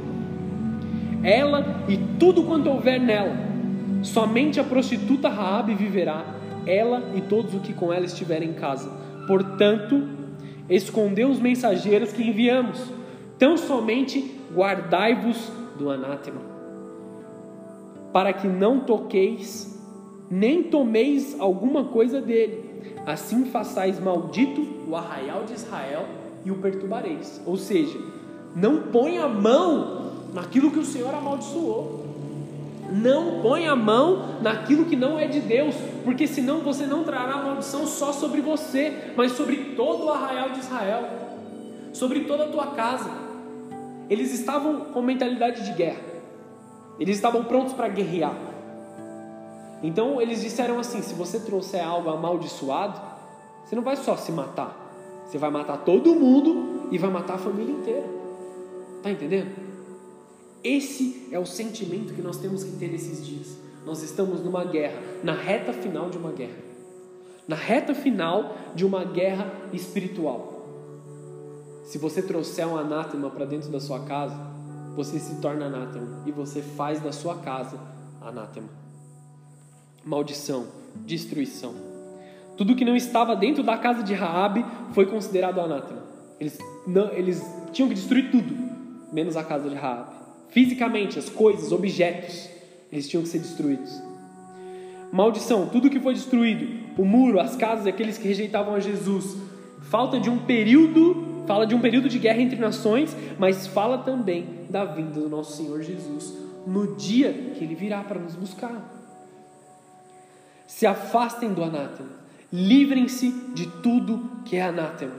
[1.22, 3.36] ela e tudo quanto houver nela.
[4.02, 6.24] Somente a prostituta Raabe viverá,
[6.66, 8.90] ela e todos os que com ela estiverem em casa.
[9.26, 10.08] Portanto,
[10.68, 12.80] escondeu os mensageiros que enviamos.
[13.38, 16.40] Tão somente guardai-vos do anátema,
[18.12, 19.78] para que não toqueis,
[20.30, 22.70] nem tomeis alguma coisa dele.
[23.06, 26.06] Assim façais maldito o arraial de Israel
[26.44, 27.40] e o perturbareis.
[27.46, 27.98] Ou seja,
[28.54, 32.02] não põe a mão naquilo que o Senhor amaldiçoou.
[32.90, 37.38] Não põe a mão naquilo que não é de Deus, porque senão você não trará
[37.38, 41.08] maldição só sobre você, mas sobre todo o arraial de Israel,
[41.94, 43.10] sobre toda a tua casa.
[44.10, 46.02] Eles estavam com mentalidade de guerra,
[47.02, 48.36] eles estavam prontos para guerrear.
[49.82, 53.00] Então eles disseram assim: se você trouxer algo amaldiçoado,
[53.64, 57.38] você não vai só se matar, você vai matar todo mundo e vai matar a
[57.38, 58.06] família inteira.
[59.02, 59.50] Tá entendendo?
[60.62, 63.56] Esse é o sentimento que nós temos que ter nesses dias.
[63.84, 66.62] Nós estamos numa guerra, na reta final de uma guerra.
[67.48, 70.68] Na reta final de uma guerra espiritual.
[71.82, 74.51] Se você trouxer um anátema para dentro da sua casa,
[74.94, 77.78] você se torna anátema e você faz da sua casa
[78.20, 78.68] anátema.
[80.04, 80.66] Maldição,
[81.04, 81.74] destruição.
[82.56, 86.02] Tudo que não estava dentro da casa de Raabe foi considerado anátema.
[86.38, 88.54] Eles, não, eles tinham que destruir tudo,
[89.12, 90.14] menos a casa de Raabe.
[90.48, 92.48] Fisicamente, as coisas, objetos,
[92.90, 94.02] eles tinham que ser destruídos.
[95.10, 99.36] Maldição, tudo que foi destruído, o muro, as casas, aqueles que rejeitavam a Jesus.
[99.82, 104.66] Falta de um período, fala de um período de guerra entre nações, mas fala também
[104.70, 108.90] da vinda do nosso Senhor Jesus no dia que ele virá para nos buscar.
[110.66, 112.22] Se afastem do anátema.
[112.52, 115.14] Livrem-se de tudo que é anátema.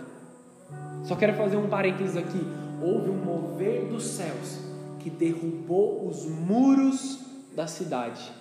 [1.03, 2.39] Só quero fazer um parênteses aqui.
[2.81, 4.59] Houve um mover dos céus
[4.99, 7.19] que derrubou os muros
[7.55, 8.31] da cidade.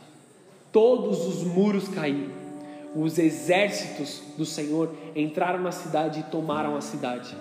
[0.70, 2.30] Todos os muros caíram.
[2.94, 7.34] Os exércitos do Senhor entraram na cidade e tomaram a cidade.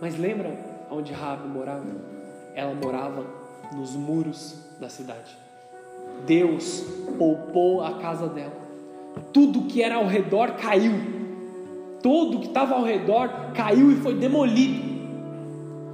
[0.00, 0.56] Mas lembra
[0.90, 1.84] onde Rabi morava?
[2.54, 3.24] Ela morava
[3.72, 5.36] nos muros da cidade.
[6.26, 6.84] Deus
[7.18, 8.68] poupou a casa dela
[9.32, 10.92] tudo que era ao redor caiu.
[12.02, 14.88] Tudo que estava ao redor caiu e foi demolido.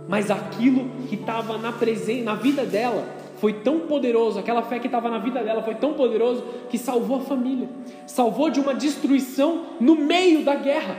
[0.08, 3.06] Mas aquilo que estava na presença, na vida dela,
[3.38, 7.18] foi tão poderoso, aquela fé que estava na vida dela foi tão poderoso que salvou
[7.18, 7.68] a família,
[8.06, 10.96] salvou de uma destruição no meio da guerra.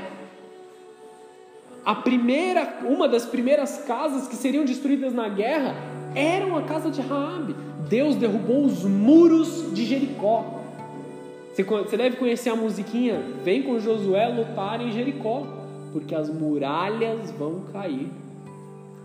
[1.86, 5.76] A primeira, uma das primeiras casas que seriam destruídas na guerra
[6.16, 7.56] era a casa de Raabe.
[7.88, 10.62] Deus derrubou os muros de Jericó.
[11.54, 15.46] Você deve conhecer a musiquinha Vem com Josué lutar em Jericó,
[15.94, 18.10] porque as muralhas vão cair.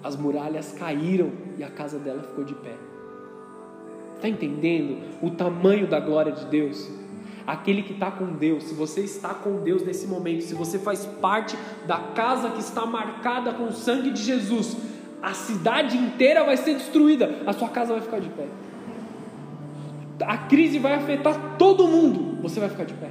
[0.02, 2.74] As muralhas caíram e a casa dela ficou de pé.
[4.16, 6.88] Está entendendo o tamanho da glória de Deus?
[7.51, 11.05] Aquele que está com Deus, se você está com Deus nesse momento, se você faz
[11.05, 14.76] parte da casa que está marcada com o sangue de Jesus,
[15.20, 18.46] a cidade inteira vai ser destruída, a sua casa vai ficar de pé.
[20.24, 23.11] A crise vai afetar todo mundo, você vai ficar de pé.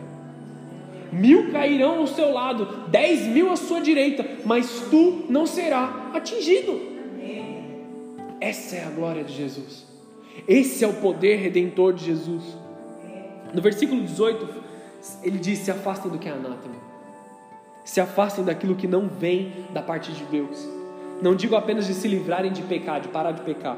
[1.12, 6.80] Mil cairão ao seu lado, dez mil à sua direita, mas tu não será atingido.
[8.40, 9.86] Essa é a glória de Jesus.
[10.48, 12.69] Esse é o poder redentor de Jesus.
[13.54, 14.48] No versículo 18,
[15.24, 16.76] ele diz: Se afastem do que é anátema.
[17.84, 20.68] Se afastem daquilo que não vem da parte de Deus.
[21.22, 23.78] Não digo apenas de se livrarem de pecar, de parar de pecar,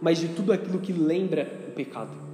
[0.00, 2.24] mas de tudo aquilo que lembra o pecado.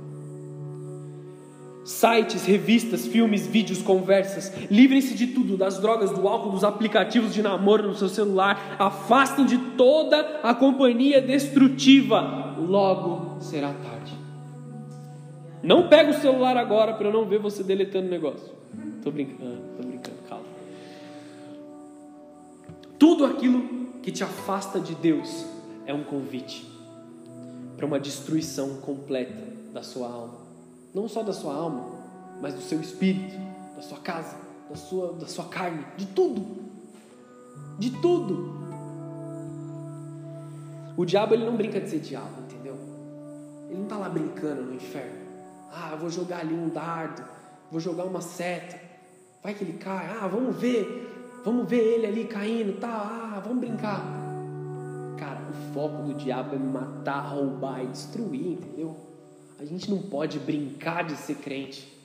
[1.85, 4.53] Sites, revistas, filmes, vídeos, conversas.
[4.70, 8.76] Livrem-se de tudo, das drogas, do álcool, dos aplicativos de namoro no seu celular.
[8.78, 12.55] Afastem de toda a companhia destrutiva.
[12.59, 13.99] Logo será tarde.
[15.63, 18.51] Não pega o celular agora para eu não ver você deletando o negócio.
[19.03, 20.45] Tô brincando, tô brincando, calma.
[22.99, 25.45] Tudo aquilo que te afasta de Deus
[25.87, 26.67] é um convite
[27.77, 29.43] para uma destruição completa
[29.73, 30.35] da sua alma.
[30.95, 32.01] Não só da sua alma,
[32.41, 33.37] mas do seu espírito,
[33.77, 34.37] da sua casa,
[34.69, 36.47] da sua, da sua carne, de tudo.
[37.79, 38.55] De tudo.
[40.97, 42.77] O diabo ele não brinca de ser diabo, entendeu?
[43.69, 45.20] Ele não está lá brincando no inferno.
[45.73, 47.23] Ah, vou jogar ali um dardo,
[47.71, 48.79] vou jogar uma seta.
[49.43, 50.07] Vai que ele cai.
[50.21, 51.09] Ah, vamos ver.
[51.45, 52.89] Vamos ver ele ali caindo, tá?
[52.89, 54.05] Ah, vamos brincar.
[55.18, 58.97] Cara, o foco do diabo é matar, roubar e destruir, entendeu?
[59.59, 62.01] A gente não pode brincar de ser crente.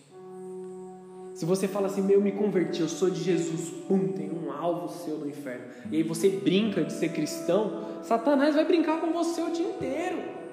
[1.34, 4.88] Se você fala assim, meu, me converti, eu sou de Jesus, pum, tem um alvo
[4.88, 5.66] seu no inferno.
[5.92, 10.45] E aí você brinca de ser cristão, Satanás vai brincar com você o dia inteiro.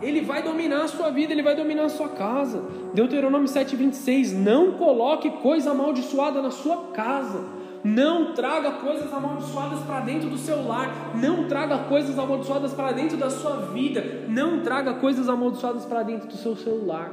[0.00, 2.62] Ele vai dominar a sua vida, ele vai dominar a sua casa.
[2.94, 10.28] Deuteronômio 7,26: Não coloque coisa amaldiçoada na sua casa não traga coisas amaldiçoadas para dentro
[10.28, 11.16] do seu lar.
[11.16, 14.24] Não traga coisas amaldiçoadas para dentro da sua vida.
[14.28, 17.10] Não traga coisas amaldiçoadas para dentro do seu celular.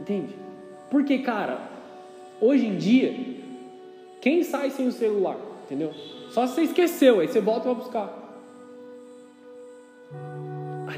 [0.00, 0.36] Entende?
[0.90, 1.58] Porque, cara,
[2.40, 3.14] hoje em dia,
[4.20, 5.36] quem sai sem o celular?
[5.64, 5.92] Entendeu?
[6.30, 8.27] Só se você esqueceu, aí você volta para buscar.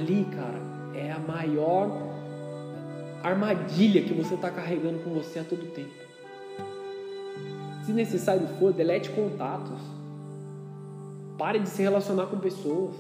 [0.01, 0.59] Ali, cara,
[0.95, 1.91] é a maior
[3.23, 5.91] armadilha que você está carregando com você a todo tempo.
[7.85, 9.79] Se necessário for, delete contatos.
[11.37, 12.95] Pare de se relacionar com pessoas.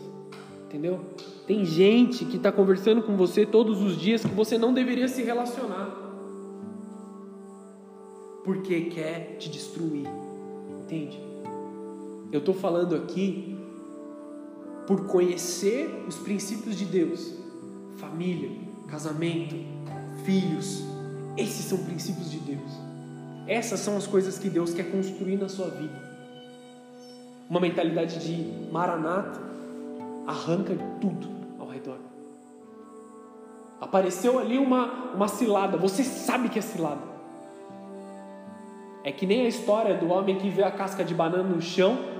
[0.66, 1.01] Entendeu?
[1.46, 5.22] Tem gente que está conversando com você todos os dias que você não deveria se
[5.22, 5.96] relacionar.
[8.44, 10.07] Porque quer te destruir.
[10.82, 11.18] Entende?
[12.30, 13.59] Eu estou falando aqui
[14.91, 17.32] por conhecer os princípios de Deus:
[17.99, 18.51] família,
[18.88, 19.55] casamento,
[20.24, 20.82] filhos.
[21.36, 22.72] Esses são princípios de Deus.
[23.47, 25.95] Essas são as coisas que Deus quer construir na sua vida.
[27.49, 29.41] Uma mentalidade de maranata
[30.26, 31.28] arranca tudo
[31.61, 31.99] ao redor.
[33.80, 37.03] Apareceu ali uma, uma cilada, você sabe que é cilada.
[39.05, 42.18] É que nem a história do homem que vê a casca de banana no chão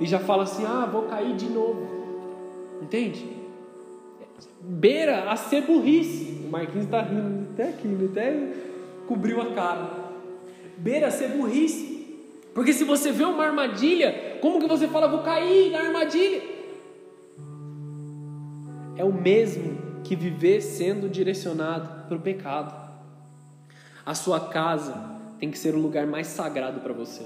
[0.00, 1.88] e já fala assim: ah, vou cair de novo.
[2.80, 3.26] Entende?
[4.60, 6.42] Beira a ser burrice.
[6.46, 8.52] O Marquinhos está rindo até aqui, até
[9.06, 10.02] cobriu a cara
[10.82, 11.92] beira ser burrice.
[12.52, 16.42] Porque se você vê uma armadilha, como que você fala, vou cair na armadilha?
[18.96, 22.90] É o mesmo que viver sendo direcionado para o pecado.
[24.04, 24.94] A sua casa
[25.38, 27.24] tem que ser o lugar mais sagrado para você.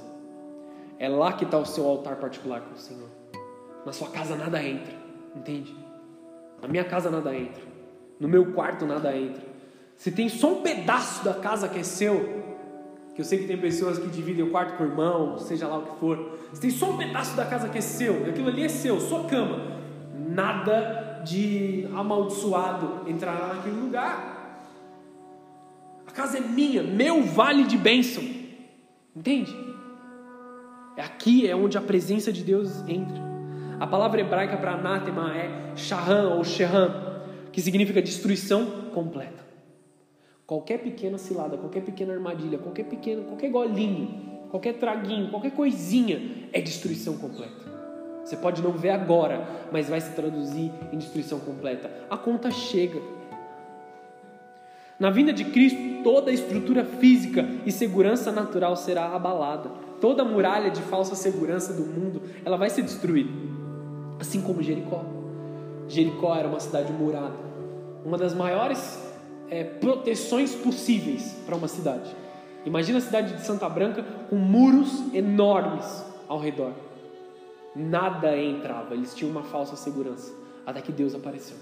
[0.99, 3.09] É lá que está o seu altar particular com o Senhor.
[3.85, 4.95] Na sua casa nada entra,
[5.35, 5.75] entende?
[6.61, 7.63] Na minha casa nada entra.
[8.19, 9.43] No meu quarto nada entra.
[9.97, 12.45] Se tem só um pedaço da casa que é seu,
[13.15, 15.79] que eu sei que tem pessoas que dividem o quarto com o irmão, seja lá
[15.79, 16.39] o que for.
[16.53, 19.25] Você tem só um pedaço da casa que é seu, aquilo ali é seu, sua
[19.25, 19.77] cama.
[20.15, 24.65] Nada de amaldiçoado entrará naquele lugar.
[26.07, 28.23] A casa é minha, meu vale de bênção.
[29.15, 29.76] Entende?
[30.97, 33.23] É aqui é onde a presença de Deus entra.
[33.79, 37.21] A palavra hebraica para anátema é shahan ou shehan,
[37.53, 39.45] que significa destruição completa.
[40.47, 46.61] Qualquer pequena cilada, qualquer pequena armadilha, qualquer pequeno, qualquer golinho, qualquer traguinho, qualquer coisinha é
[46.61, 47.67] destruição completa.
[48.25, 51.91] Você pode não ver agora, mas vai se traduzir em destruição completa.
[52.09, 53.01] A conta chega.
[54.99, 59.86] Na vinda de Cristo, toda a estrutura física e segurança natural será abalada.
[60.01, 63.31] Toda a muralha de falsa segurança do mundo, ela vai ser destruída.
[64.21, 65.05] Assim como Jericó.
[65.89, 67.37] Jericó era uma cidade murada,
[68.05, 69.01] uma das maiores
[69.49, 72.15] é, proteções possíveis para uma cidade.
[72.65, 76.73] Imagina a cidade de Santa Branca com muros enormes ao redor.
[77.75, 80.33] Nada entrava, eles tinham uma falsa segurança,
[80.65, 81.57] até que Deus apareceu.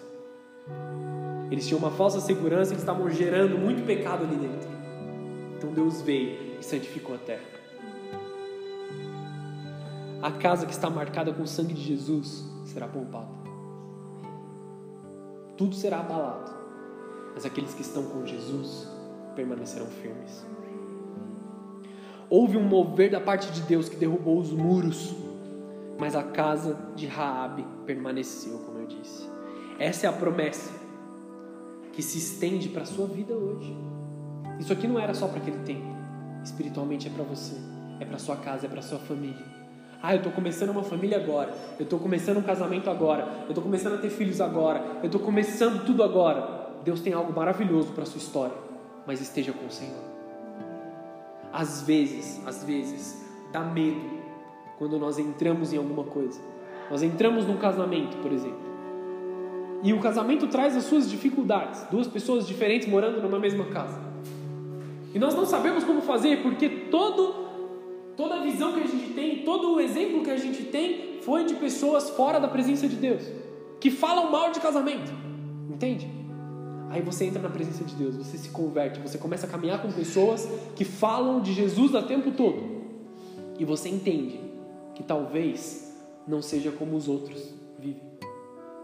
[1.50, 4.68] Eles tinham uma falsa segurança e estavam gerando muito pecado ali dentro.
[5.58, 7.53] Então Deus veio e santificou a terra.
[10.24, 13.28] A casa que está marcada com o sangue de Jesus será poupada.
[15.56, 16.64] Tudo será abalado
[17.34, 18.88] mas aqueles que estão com Jesus
[19.34, 20.46] permanecerão firmes.
[22.30, 25.14] Houve um mover da parte de Deus que derrubou os muros,
[25.98, 29.28] mas a casa de Raabe permaneceu, como eu disse.
[29.78, 30.72] Essa é a promessa
[31.92, 33.76] que se estende para a sua vida hoje.
[34.58, 35.94] Isso aqui não era só para aquele tempo.
[36.44, 37.56] Espiritualmente é para você,
[38.00, 39.53] é para sua casa, é para sua família.
[40.06, 41.54] Ah, eu estou começando uma família agora.
[41.78, 43.26] Eu estou começando um casamento agora.
[43.44, 44.98] Eu estou começando a ter filhos agora.
[45.02, 46.76] Eu estou começando tudo agora.
[46.84, 48.54] Deus tem algo maravilhoso para a sua história.
[49.06, 50.02] Mas esteja com o Senhor.
[51.50, 54.02] Às vezes, às vezes, dá medo
[54.76, 56.38] quando nós entramos em alguma coisa.
[56.90, 58.60] Nós entramos num casamento, por exemplo.
[59.82, 61.82] E o casamento traz as suas dificuldades.
[61.90, 63.98] Duas pessoas diferentes morando numa mesma casa.
[65.14, 67.43] E nós não sabemos como fazer porque todo
[68.16, 71.44] Toda a visão que a gente tem, todo o exemplo que a gente tem foi
[71.44, 73.22] de pessoas fora da presença de Deus,
[73.80, 75.12] que falam mal de casamento.
[75.68, 76.08] Entende?
[76.90, 79.90] Aí você entra na presença de Deus, você se converte, você começa a caminhar com
[79.90, 82.62] pessoas que falam de Jesus o tempo todo.
[83.58, 84.38] E você entende
[84.94, 85.92] que talvez
[86.26, 88.02] não seja como os outros vivem.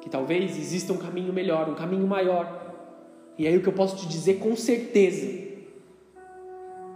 [0.01, 2.75] Que talvez exista um caminho melhor, um caminho maior.
[3.39, 5.50] E aí o que eu posso te dizer com certeza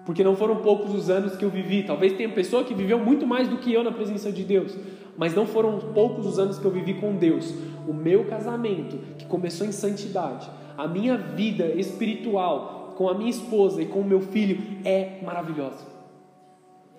[0.04, 1.82] porque não foram poucos os anos que eu vivi.
[1.82, 4.76] Talvez tenha pessoa que viveu muito mais do que eu na presença de Deus,
[5.16, 7.54] mas não foram poucos os anos que eu vivi com Deus.
[7.88, 13.82] O meu casamento, que começou em santidade, a minha vida espiritual com a minha esposa
[13.82, 15.84] e com o meu filho é maravilhosa.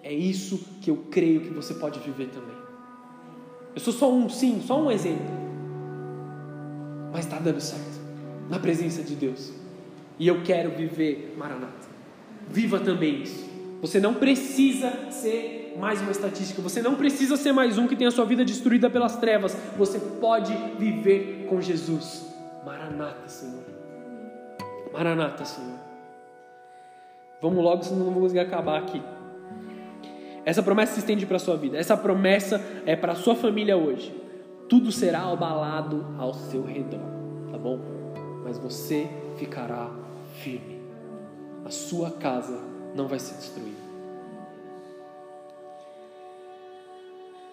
[0.03, 2.55] É isso que eu creio que você pode viver também.
[3.73, 5.25] Eu sou só um, sim, só um exemplo.
[7.11, 7.99] Mas está dando certo
[8.49, 9.51] na presença de Deus.
[10.19, 11.84] E eu quero viver Maranata.
[12.49, 13.45] Viva também isso.
[13.81, 18.07] Você não precisa ser mais uma estatística, você não precisa ser mais um que tem
[18.07, 19.55] a sua vida destruída pelas trevas.
[19.77, 22.33] Você pode viver com Jesus.
[22.65, 23.63] Maranata, Senhor.
[24.91, 25.79] Maranata, Senhor.
[27.41, 29.01] Vamos logo, senão não vamos conseguir acabar aqui.
[30.45, 31.77] Essa promessa se estende para a sua vida.
[31.77, 34.15] Essa promessa é para a sua família hoje.
[34.69, 37.01] Tudo será abalado ao seu redor,
[37.51, 37.79] tá bom?
[38.43, 39.91] Mas você ficará
[40.41, 40.74] firme
[41.65, 42.59] a sua casa
[42.95, 43.83] não vai ser destruída.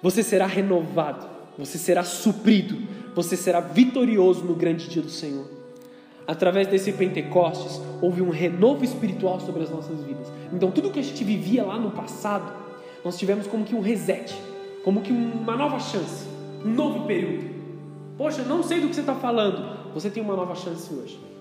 [0.02, 2.76] Você será renovado, você será suprido,
[3.14, 5.46] você será vitorioso no grande dia do Senhor.
[6.26, 10.28] Através desse Pentecostes, houve um renovo espiritual sobre as nossas vidas.
[10.52, 12.52] Então, tudo que a gente vivia lá no passado,
[13.04, 14.34] nós tivemos como que um reset,
[14.84, 16.26] como que uma nova chance,
[16.64, 17.50] um novo período.
[18.18, 19.92] Poxa, não sei do que você está falando.
[19.94, 21.31] Você tem uma nova chance hoje.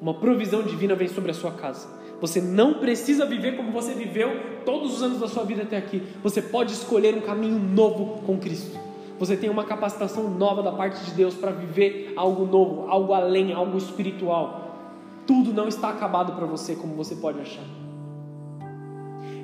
[0.00, 1.86] Uma provisão divina vem sobre a sua casa.
[2.20, 6.02] Você não precisa viver como você viveu todos os anos da sua vida até aqui.
[6.22, 8.78] Você pode escolher um caminho novo com Cristo.
[9.18, 13.52] Você tem uma capacitação nova da parte de Deus para viver algo novo, algo além,
[13.52, 14.78] algo espiritual.
[15.26, 17.64] Tudo não está acabado para você como você pode achar.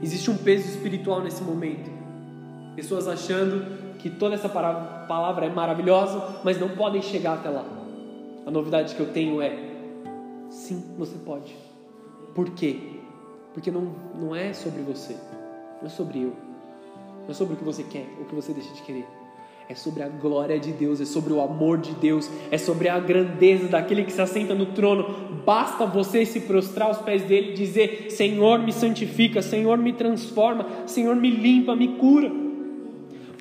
[0.02, 1.90] Existe um peso espiritual nesse momento.
[2.74, 7.64] Pessoas achando que toda essa palavra é maravilhosa, mas não podem chegar até lá.
[8.46, 9.75] A novidade que eu tenho é:
[10.50, 11.56] sim, você pode.
[12.34, 12.78] Por quê?
[13.54, 15.16] Porque não, não é sobre você,
[15.80, 16.32] não é sobre eu,
[17.22, 19.06] não é sobre o que você quer o que você deixa de querer.
[19.68, 23.00] É sobre a glória de Deus, é sobre o amor de Deus, é sobre a
[23.00, 25.42] grandeza daquele que se assenta no trono.
[25.44, 30.66] Basta você se prostrar aos pés dele e dizer: Senhor, me santifica, Senhor, me transforma,
[30.86, 32.30] Senhor, me limpa, me cura.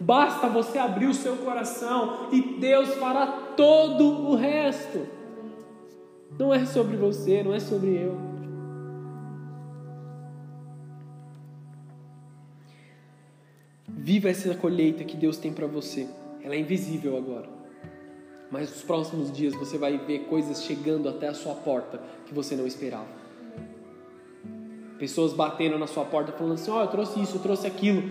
[0.01, 5.01] Basta você abrir o seu coração e Deus fará todo o resto.
[6.37, 8.17] Não é sobre você, não é sobre eu.
[13.87, 16.07] Viva essa colheita que Deus tem para você.
[16.43, 17.49] Ela é invisível agora.
[18.51, 22.55] Mas nos próximos dias você vai ver coisas chegando até a sua porta que você
[22.55, 23.07] não esperava.
[24.99, 28.03] Pessoas batendo na sua porta falando assim: Ó, oh, eu trouxe isso, eu trouxe aquilo.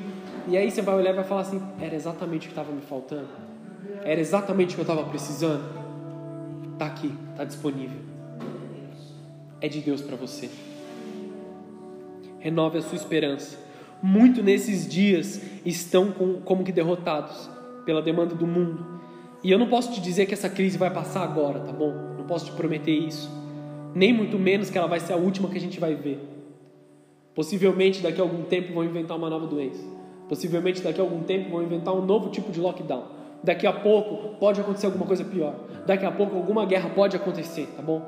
[0.49, 2.83] E aí você vai olhar e vai falar assim: Era exatamente o que estava me
[2.83, 3.29] faltando.
[4.03, 5.84] Era exatamente o que eu estava precisando.
[6.85, 7.99] Está aqui, está disponível.
[9.61, 10.51] É de Deus para você.
[12.41, 13.65] Renove a sua esperança
[14.07, 17.49] muito nesses dias estão com, como que derrotados
[17.87, 19.01] pela demanda do mundo.
[19.43, 21.91] E eu não posso te dizer que essa crise vai passar agora, tá bom?
[22.19, 23.31] Não posso te prometer isso.
[23.95, 26.21] Nem muito menos que ela vai ser a última que a gente vai ver.
[27.35, 29.83] Possivelmente daqui a algum tempo vão inventar uma nova doença.
[30.29, 33.14] Possivelmente daqui a algum tempo vão inventar um novo tipo de lockdown.
[33.45, 35.55] Daqui a pouco pode acontecer alguma coisa pior.
[35.87, 38.03] Daqui a pouco alguma guerra pode acontecer, tá bom?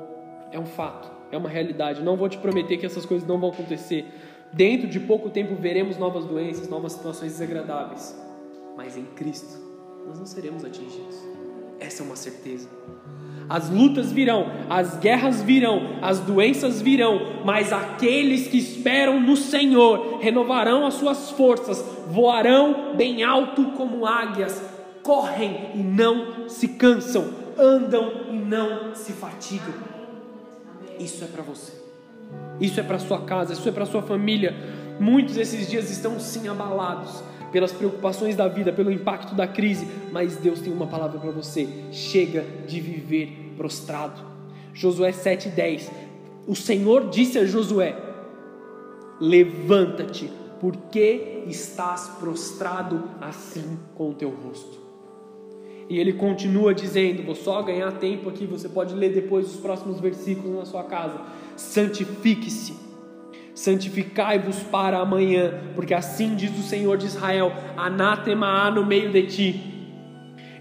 [0.51, 2.01] É um fato, é uma realidade.
[2.03, 4.05] Não vou te prometer que essas coisas não vão acontecer,
[4.53, 8.17] Dentro de pouco tempo veremos novas doenças, novas situações desagradáveis,
[8.75, 9.59] mas em Cristo
[10.07, 11.17] nós não seremos atingidos.
[11.79, 12.69] Essa é uma certeza.
[13.49, 20.19] As lutas virão, as guerras virão, as doenças virão, mas aqueles que esperam no Senhor
[20.19, 24.61] renovarão as suas forças, voarão bem alto como águias,
[25.07, 29.73] correm e não se cansam, andam e não se fatigam.
[30.99, 31.71] Isso é para você,
[32.59, 34.53] isso é para sua casa, isso é para sua família.
[34.99, 40.35] Muitos esses dias estão sim abalados pelas preocupações da vida, pelo impacto da crise, mas
[40.35, 44.21] Deus tem uma palavra para você: chega de viver prostrado.
[44.73, 45.89] Josué 7,10:
[46.45, 47.95] O Senhor disse a Josué:
[49.21, 50.29] Levanta-te,
[50.59, 54.86] porque estás prostrado assim com o teu rosto.
[55.89, 59.99] E ele continua dizendo: Vou só ganhar tempo aqui, você pode ler depois os próximos
[59.99, 61.19] versículos na sua casa.
[61.55, 62.87] Santifique-se
[63.57, 69.23] santificai-vos para amanhã, porque assim diz o Senhor de Israel: anátema há no meio de
[69.23, 69.73] ti.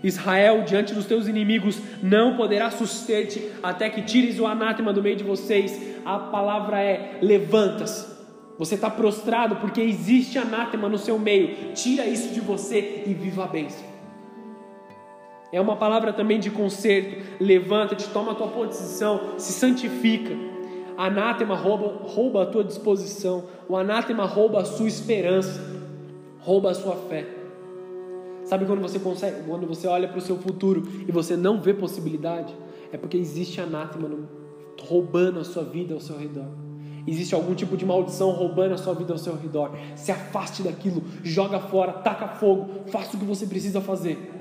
[0.03, 5.16] Israel, diante dos teus inimigos, não poderá suster-te até que tires o anátema do meio
[5.16, 5.79] de vocês.
[6.05, 8.16] A palavra é: levanta-se.
[8.59, 11.74] Você está prostrado porque existe anátema no seu meio.
[11.74, 13.96] Tira isso de você e viva a bênção.
[15.53, 17.25] É uma palavra também de conserto.
[17.41, 20.35] Levanta-te, toma a tua posição, se santifica.
[20.97, 23.45] Anátema rouba, rouba a tua disposição.
[23.69, 25.61] O anátema rouba a sua esperança,
[26.41, 27.27] rouba a sua fé.
[28.45, 31.75] Sabe quando você consegue, quando você olha para o seu futuro e você não vê
[31.75, 32.55] possibilidade?
[32.93, 34.09] É porque existe anátema
[34.81, 36.47] roubando a sua vida ao seu redor.
[37.07, 39.73] Existe algum tipo de maldição roubando a sua vida ao seu redor.
[39.95, 44.36] Se afaste daquilo, joga fora, taca fogo, faça o que você precisa fazer.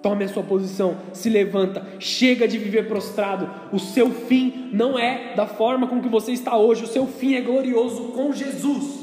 [0.00, 3.50] Tome a sua posição, se levanta, chega de viver prostrado.
[3.72, 7.34] O seu fim não é da forma com que você está hoje, o seu fim
[7.34, 8.98] é glorioso com Jesus.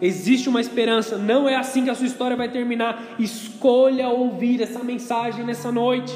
[0.00, 3.14] Existe uma esperança, não é assim que a sua história vai terminar.
[3.18, 6.12] Escolha ouvir essa mensagem nessa noite.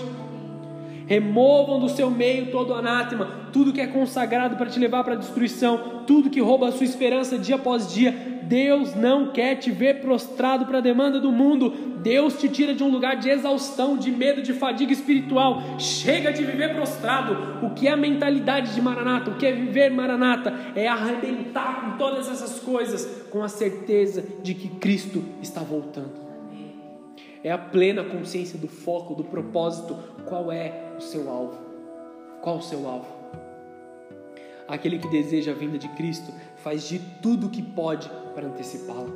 [1.06, 5.16] Removam do seu meio todo anátema, tudo que é consagrado para te levar para a
[5.16, 8.37] destruição, tudo que rouba a sua esperança dia após dia.
[8.48, 11.70] Deus não quer te ver prostrado para a demanda do mundo.
[12.02, 15.62] Deus te tira de um lugar de exaustão, de medo, de fadiga espiritual.
[15.78, 17.64] Chega de viver prostrado.
[17.64, 19.30] O que é a mentalidade de Maranata?
[19.30, 20.54] O que é viver Maranata?
[20.74, 26.28] É arrebentar com todas essas coisas, com a certeza de que Cristo está voltando
[27.42, 29.96] é a plena consciência do foco, do propósito.
[30.26, 31.58] Qual é o seu alvo?
[32.42, 33.06] Qual o seu alvo?
[34.66, 39.10] Aquele que deseja a vinda de Cristo faz de tudo o que pode para antecipá-la.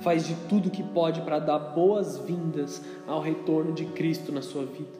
[0.00, 4.64] Faz de tudo o que pode para dar boas-vindas ao retorno de Cristo na sua
[4.64, 4.98] vida.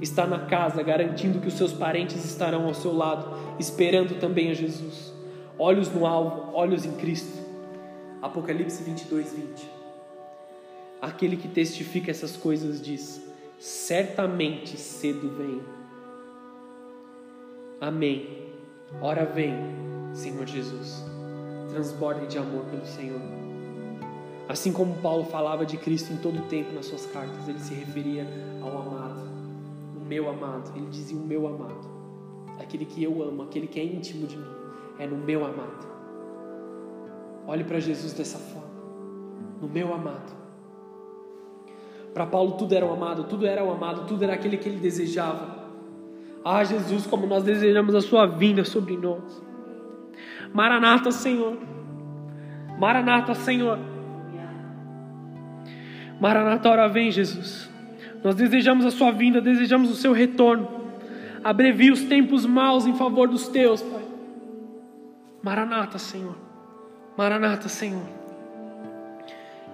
[0.00, 4.54] Está na casa garantindo que os seus parentes estarão ao seu lado, esperando também a
[4.54, 5.12] Jesus.
[5.58, 7.38] Olhos no alvo, olhos em Cristo.
[8.22, 9.70] Apocalipse 22, 20.
[11.02, 13.22] Aquele que testifica essas coisas diz:
[13.58, 15.60] certamente cedo vem.
[17.78, 18.48] Amém.
[19.02, 19.54] Ora vem,
[20.14, 21.17] Senhor Jesus.
[21.68, 23.20] Transborde de amor pelo Senhor.
[24.48, 27.74] Assim como Paulo falava de Cristo em todo o tempo nas suas cartas, ele se
[27.74, 28.26] referia
[28.62, 29.20] ao amado,
[29.94, 30.72] o meu amado.
[30.74, 31.86] Ele dizia o meu amado,
[32.58, 34.50] aquele que eu amo, aquele que é íntimo de mim,
[34.98, 35.86] é no meu amado.
[37.46, 38.70] Olhe para Jesus dessa forma,
[39.60, 40.32] no meu amado.
[42.14, 44.78] Para Paulo tudo era o amado, tudo era o amado, tudo era aquele que ele
[44.78, 45.58] desejava.
[46.42, 49.42] Ah, Jesus, como nós desejamos a sua vinda sobre nós.
[50.52, 51.56] Maranata, Senhor.
[52.78, 53.78] Maranata, Senhor.
[56.20, 57.68] Maranata, hora vem, Jesus.
[58.22, 60.68] Nós desejamos a sua vinda, desejamos o seu retorno.
[61.44, 64.02] Abrevia os tempos maus em favor dos teus, Pai.
[65.42, 66.36] Maranata, Senhor.
[67.16, 68.02] Maranata, Senhor.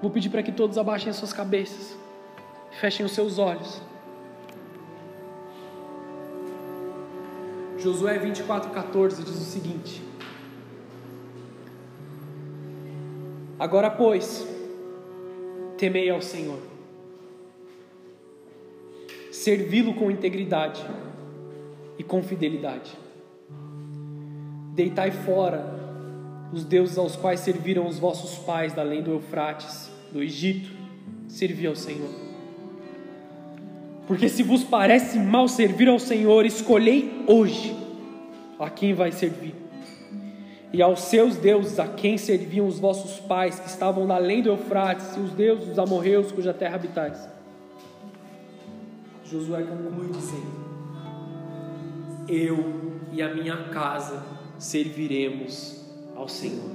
[0.03, 1.99] Vou pedir para que todos abaixem as suas cabeças.
[2.81, 3.81] Fechem os seus olhos.
[7.79, 10.03] Josué 24,14 diz o seguinte:
[13.59, 14.47] Agora, pois,
[15.79, 16.59] temei ao Senhor,
[19.31, 20.85] servi-lo com integridade
[21.99, 22.97] e com fidelidade.
[24.75, 25.65] Deitai fora
[26.53, 30.71] os deuses aos quais serviram os vossos pais da além do Eufrates, do Egito,
[31.29, 32.11] servi ao Senhor.
[34.07, 37.75] Porque se vos parece mal servir ao Senhor, escolhei hoje
[38.59, 39.64] a quem vai servir.
[40.75, 45.17] E aos seus deuses, a quem serviam os vossos pais, que estavam além do Eufrates,
[45.17, 47.29] e os deuses dos amorreus, cuja terra habitais.
[49.25, 50.51] Josué conclui dizendo:
[52.29, 54.21] Eu e a minha casa
[54.59, 55.81] serviremos
[56.17, 56.73] ao Senhor.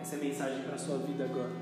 [0.00, 1.52] Essa é a mensagem para a sua vida agora.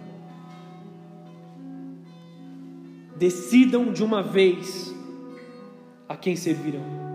[3.16, 4.94] Decidam de uma vez
[6.08, 7.07] a quem servirão.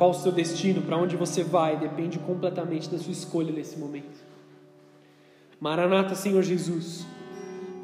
[0.00, 4.18] Qual o seu destino, para onde você vai, depende completamente da sua escolha nesse momento.
[5.60, 7.06] Maranata, Senhor Jesus,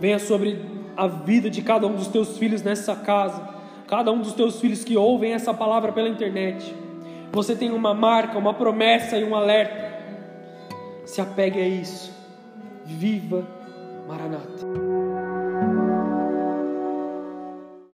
[0.00, 0.58] venha sobre
[0.96, 3.46] a vida de cada um dos teus filhos nessa casa,
[3.86, 6.74] cada um dos teus filhos que ouvem essa palavra pela internet.
[7.32, 10.02] Você tem uma marca, uma promessa e um alerta.
[11.04, 12.10] Se apegue a isso.
[12.86, 13.46] Viva
[14.08, 14.85] Maranata.